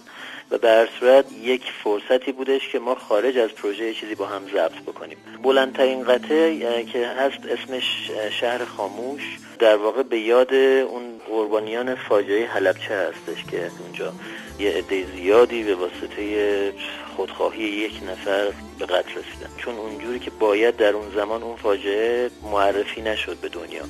[0.52, 4.82] و به صورت یک فرصتی بودش که ما خارج از پروژه چیزی با هم ضبط
[4.88, 5.18] بکنیم.
[5.44, 9.38] بلندترین قطعه که هست اسمش شهر خاموش.
[9.60, 14.14] در واقع به یاد اون قربانیان فاجعه حلبچه هستش که اونجا
[14.60, 16.74] یه عده زیادی به واسطه
[17.16, 19.50] خودخواهی یک نفر به قتل رسیدن.
[19.58, 23.84] چون اونجوری که باید در اون زمان اون فاجعه معرفی نشد به دنیا.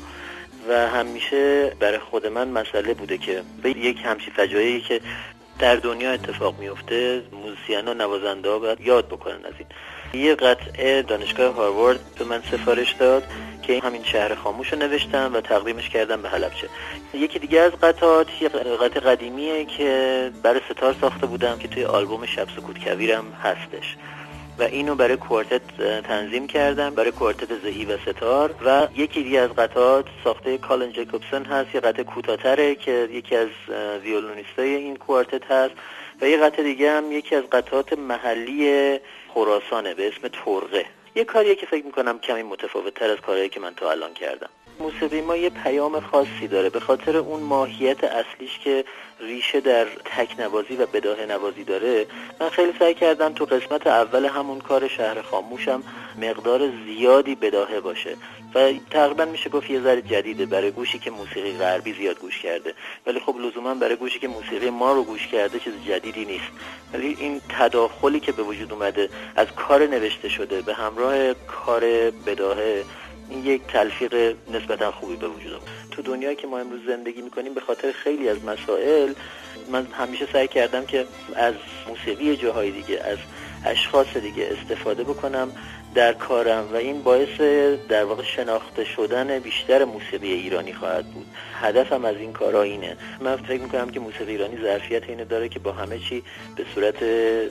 [0.69, 5.01] و همیشه برای خود من مسئله بوده که به یک همچی فجایعی که
[5.59, 9.67] در دنیا اتفاق میفته موزیسین و نوازنده ها باید یاد بکنن از این.
[10.23, 13.23] یه قطعه دانشگاه هاروارد به من سفارش داد
[13.63, 16.69] که همین شهر خاموش رو نوشتم و تقدیمش کردم به حلبچه
[17.13, 22.25] یکی دیگه از قطعات یه قطعه قدیمیه که برای ستار ساخته بودم که توی آلبوم
[22.25, 23.95] شب سکوت کویرم هستش.
[24.59, 25.61] و اینو برای کوارتت
[26.03, 28.55] تنظیم کردم برای کوارتت زهی و ستار.
[28.65, 33.49] و یکی دیگه از قطعات ساخته کالن جیکوبسون هست یه قطعه کوتاه‌تره که یکی از
[34.03, 35.73] ویولونیستای این کوارتت هست.
[36.21, 38.99] و یه قطعه دیگه هم یکی از قطعات محلی
[39.33, 40.85] خراسانه به اسم ترقه.
[41.15, 44.49] یه کاریه که فکر می‌کنم کمی متفاوت تر از کارهایی که من تا الان کردم.
[44.79, 48.85] موسیقی ما یه پیام خاصی داره به خاطر اون ماهیت اصلیش که
[49.19, 52.05] ریشه در تک نوازی و بداه نوازی داره.
[52.39, 55.83] من خیلی سعی کردم تو قسمت اول همون کار شهر خاموشم
[56.21, 58.15] مقدار زیادی بداهه باشه
[58.55, 62.73] و تقریبا میشه گفت یه ذره جدیده برای گوشی که موسیقی غربی زیاد گوش کرده.
[63.07, 66.51] ولی خب لزوما برای گوشی که موسیقی ما رو گوش کرده چیز جدیدی نیست.
[66.93, 71.81] ولی این تداخلی که به وجود اومده از کار نوشته شده به همراه کار
[72.25, 72.83] بداهه
[73.29, 75.67] این یک تلفیق نسبتا خوبی به وجود آورد.
[75.91, 79.13] تو دنیایی که ما امروز زندگی می‌کنیم به خاطر خیلی از مسائل
[79.71, 81.05] من همیشه سعی کردم که
[81.35, 81.53] از
[81.87, 83.17] موسیقی جاهای دیگه از
[83.65, 85.51] اشخاص دیگه استفاده بکنم.
[85.97, 87.41] در کارم و این باعث
[87.89, 91.25] در واقع شناخته شدن بیشتر موسیقی ایرانی خواهد بود.
[91.61, 92.97] هدفم از این کارا اینه.
[93.21, 96.23] من فکر می‌کنم که موسیقی ایرانی ظرفیت اینو داره که با همه چی
[96.55, 96.95] به صورت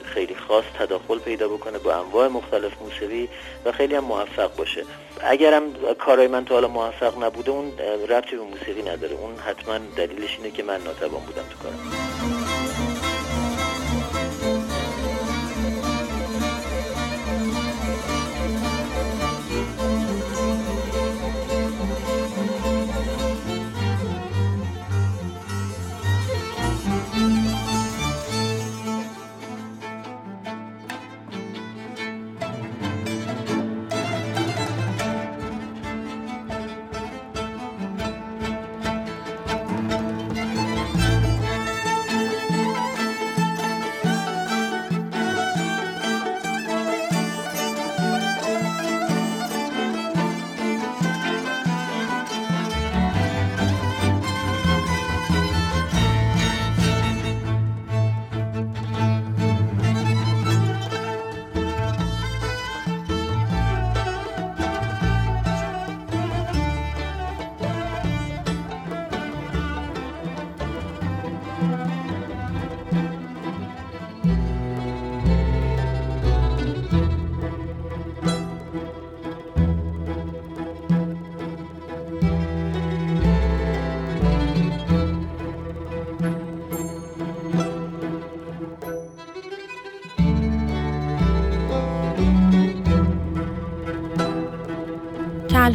[0.03, 3.29] خیلی خاص تداخل پیدا بکنه با انواع مختلف موسیقی
[3.65, 4.83] و خیلی هم موفق باشه.
[5.21, 5.63] اگرم
[5.99, 7.71] کارای من تا حالا موفق نبوده اون
[8.09, 9.13] ربطی به موسیقی نداره.
[9.13, 12.46] اون حتما دلیلش اینه که من ناتوان بودم تو کارم.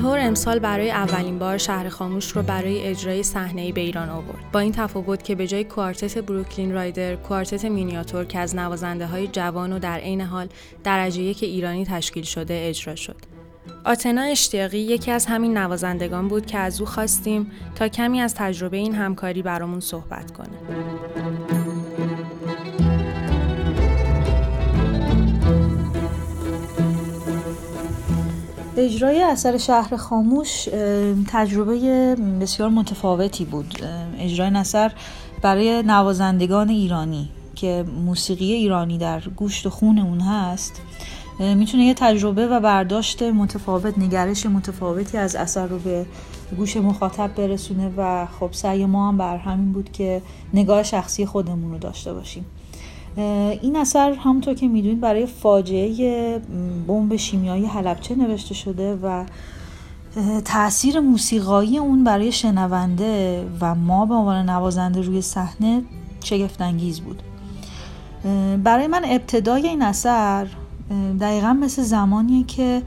[0.03, 4.53] کلهور امسال برای اولین بار شهر خاموش رو برای اجرای صحنه‌ای به ایران آورد.
[4.53, 9.27] با این تفاوت که به جای کوارتت بروکلین رایدر، کوارتت مینیاتور که از نوازنده های
[9.27, 10.49] جوان و در عین حال
[10.85, 13.17] درجه یک ایرانی تشکیل شده اجرا شد.
[13.85, 18.77] آتنا اشتیاقی یکی از همین نوازندگان بود که از او خواستیم تا کمی از تجربه
[18.77, 20.57] این همکاری برامون صحبت کنه.
[28.77, 30.69] اجرای اثر شهر خاموش
[31.29, 33.85] تجربه بسیار متفاوتی بود.
[34.19, 34.93] اجرای اثر
[35.43, 40.81] برای نوازندگان ایرانی که موسیقی ایرانی در گوشت و خون اون هست.
[41.39, 46.07] می‌تونه یه تجربه و برداشت متفاوت نگرش متفاوتی از اثر رو به
[46.57, 50.23] گوش مخاطب برسونه و خب سعی ما هم بر همین بود که
[50.55, 52.45] نگاه شخصی خودمون رو داشته باشیم.
[53.17, 56.39] این اثر همونطور که می‌دونید برای فاجعه
[56.87, 59.25] بمب شیمیایی حلبچه نوشته شده و
[60.45, 65.83] تاثیر موسیقایی اون برای شنونده و ما به عنوان نوازنده روی صحنه
[66.25, 67.23] شگفتانگیز بود.
[68.65, 70.47] برای من ابتدای این اثر
[71.21, 72.83] دقیقا مثل زمانیه که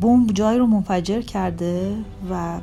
[0.00, 1.96] بمب جای رو منفجر کرده
[2.30, 2.58] و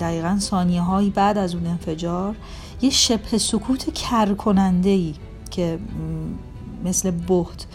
[0.00, 2.34] دقیقا ثانیه بعد از اون انفجار
[2.82, 5.14] یه شبه سکوت کرکننده ای
[5.50, 5.78] که
[6.84, 7.66] مثل بهت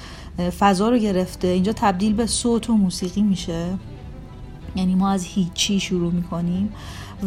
[0.59, 1.47] فضا رو گرفته.
[1.47, 3.65] اینجا تبدیل به صوت و موسیقی میشه.
[4.76, 6.74] یعنی ما از هیچی شروع می‌کنیم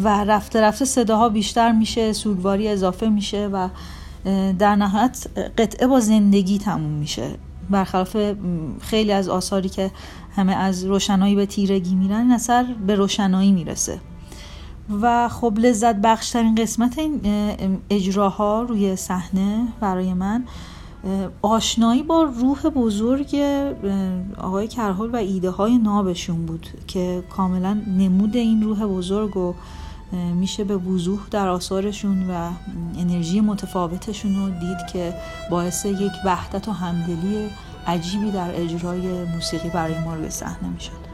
[0.03, 3.69] و رفته رفته صداها بیشتر میشه سوگواری اضافه میشه و
[4.59, 5.27] در نهایت
[5.57, 7.29] قطعه با زندگی تموم میشه.
[7.69, 8.17] برخلاف
[8.81, 9.91] خیلی از آثاری که
[10.35, 13.99] همه از روشنایی به تیرگی میرن این اثر به روشنایی می‌رسه.
[15.01, 17.21] و خب لذت بخشترین قسمت این
[17.89, 20.43] اجراها روی صحنه برای من
[21.41, 23.35] آشنایی با روح بزرگ
[24.37, 29.55] آقای کرهول و ایده های نابشون بود که کاملا نمود این روح بزرگ رو
[30.35, 32.49] میشه به وضوح در آثارشون و
[32.99, 35.13] انرژی متفاوتشون رو دید که
[35.51, 37.49] باعث یک وحدت و همدلی
[37.87, 41.06] عجیبی در اجرای موسیقی برای ما روی صحنه می‌شد.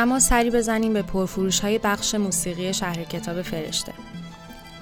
[0.00, 3.92] اما سری بزنیم به پرفروش های بخش موسیقی شهر کتاب فرشته.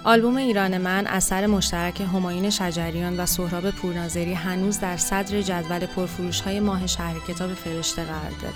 [0.04, 6.40] آلبوم ایران من اثر مشترک هماین شجریان و سهراب پورناظری هنوز در صدر جدول پرفروش
[6.40, 8.54] های ماه شهر کتاب فرشته قرار داره.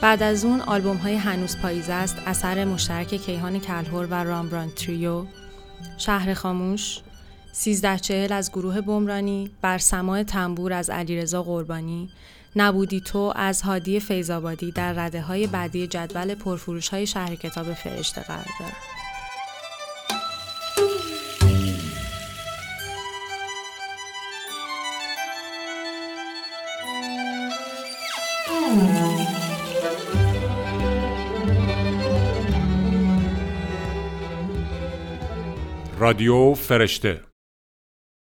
[0.00, 5.24] بعد از اون آلبوم های هنوز پاییز است اثر مشترک کیهان کلهور و رامبران تریو،
[5.98, 7.00] شهر خاموش،
[7.52, 12.10] سیزده چهل از گروه بمرانی، بر سماع تنبور از علیرضا قربانی،
[12.56, 18.20] نبودی تو از هادی فیزابادی در رده های بعدی جدول پرفروش های شهر کتاب فرشته
[18.20, 18.76] قرار دارد.
[35.98, 37.29] رادیو فرشته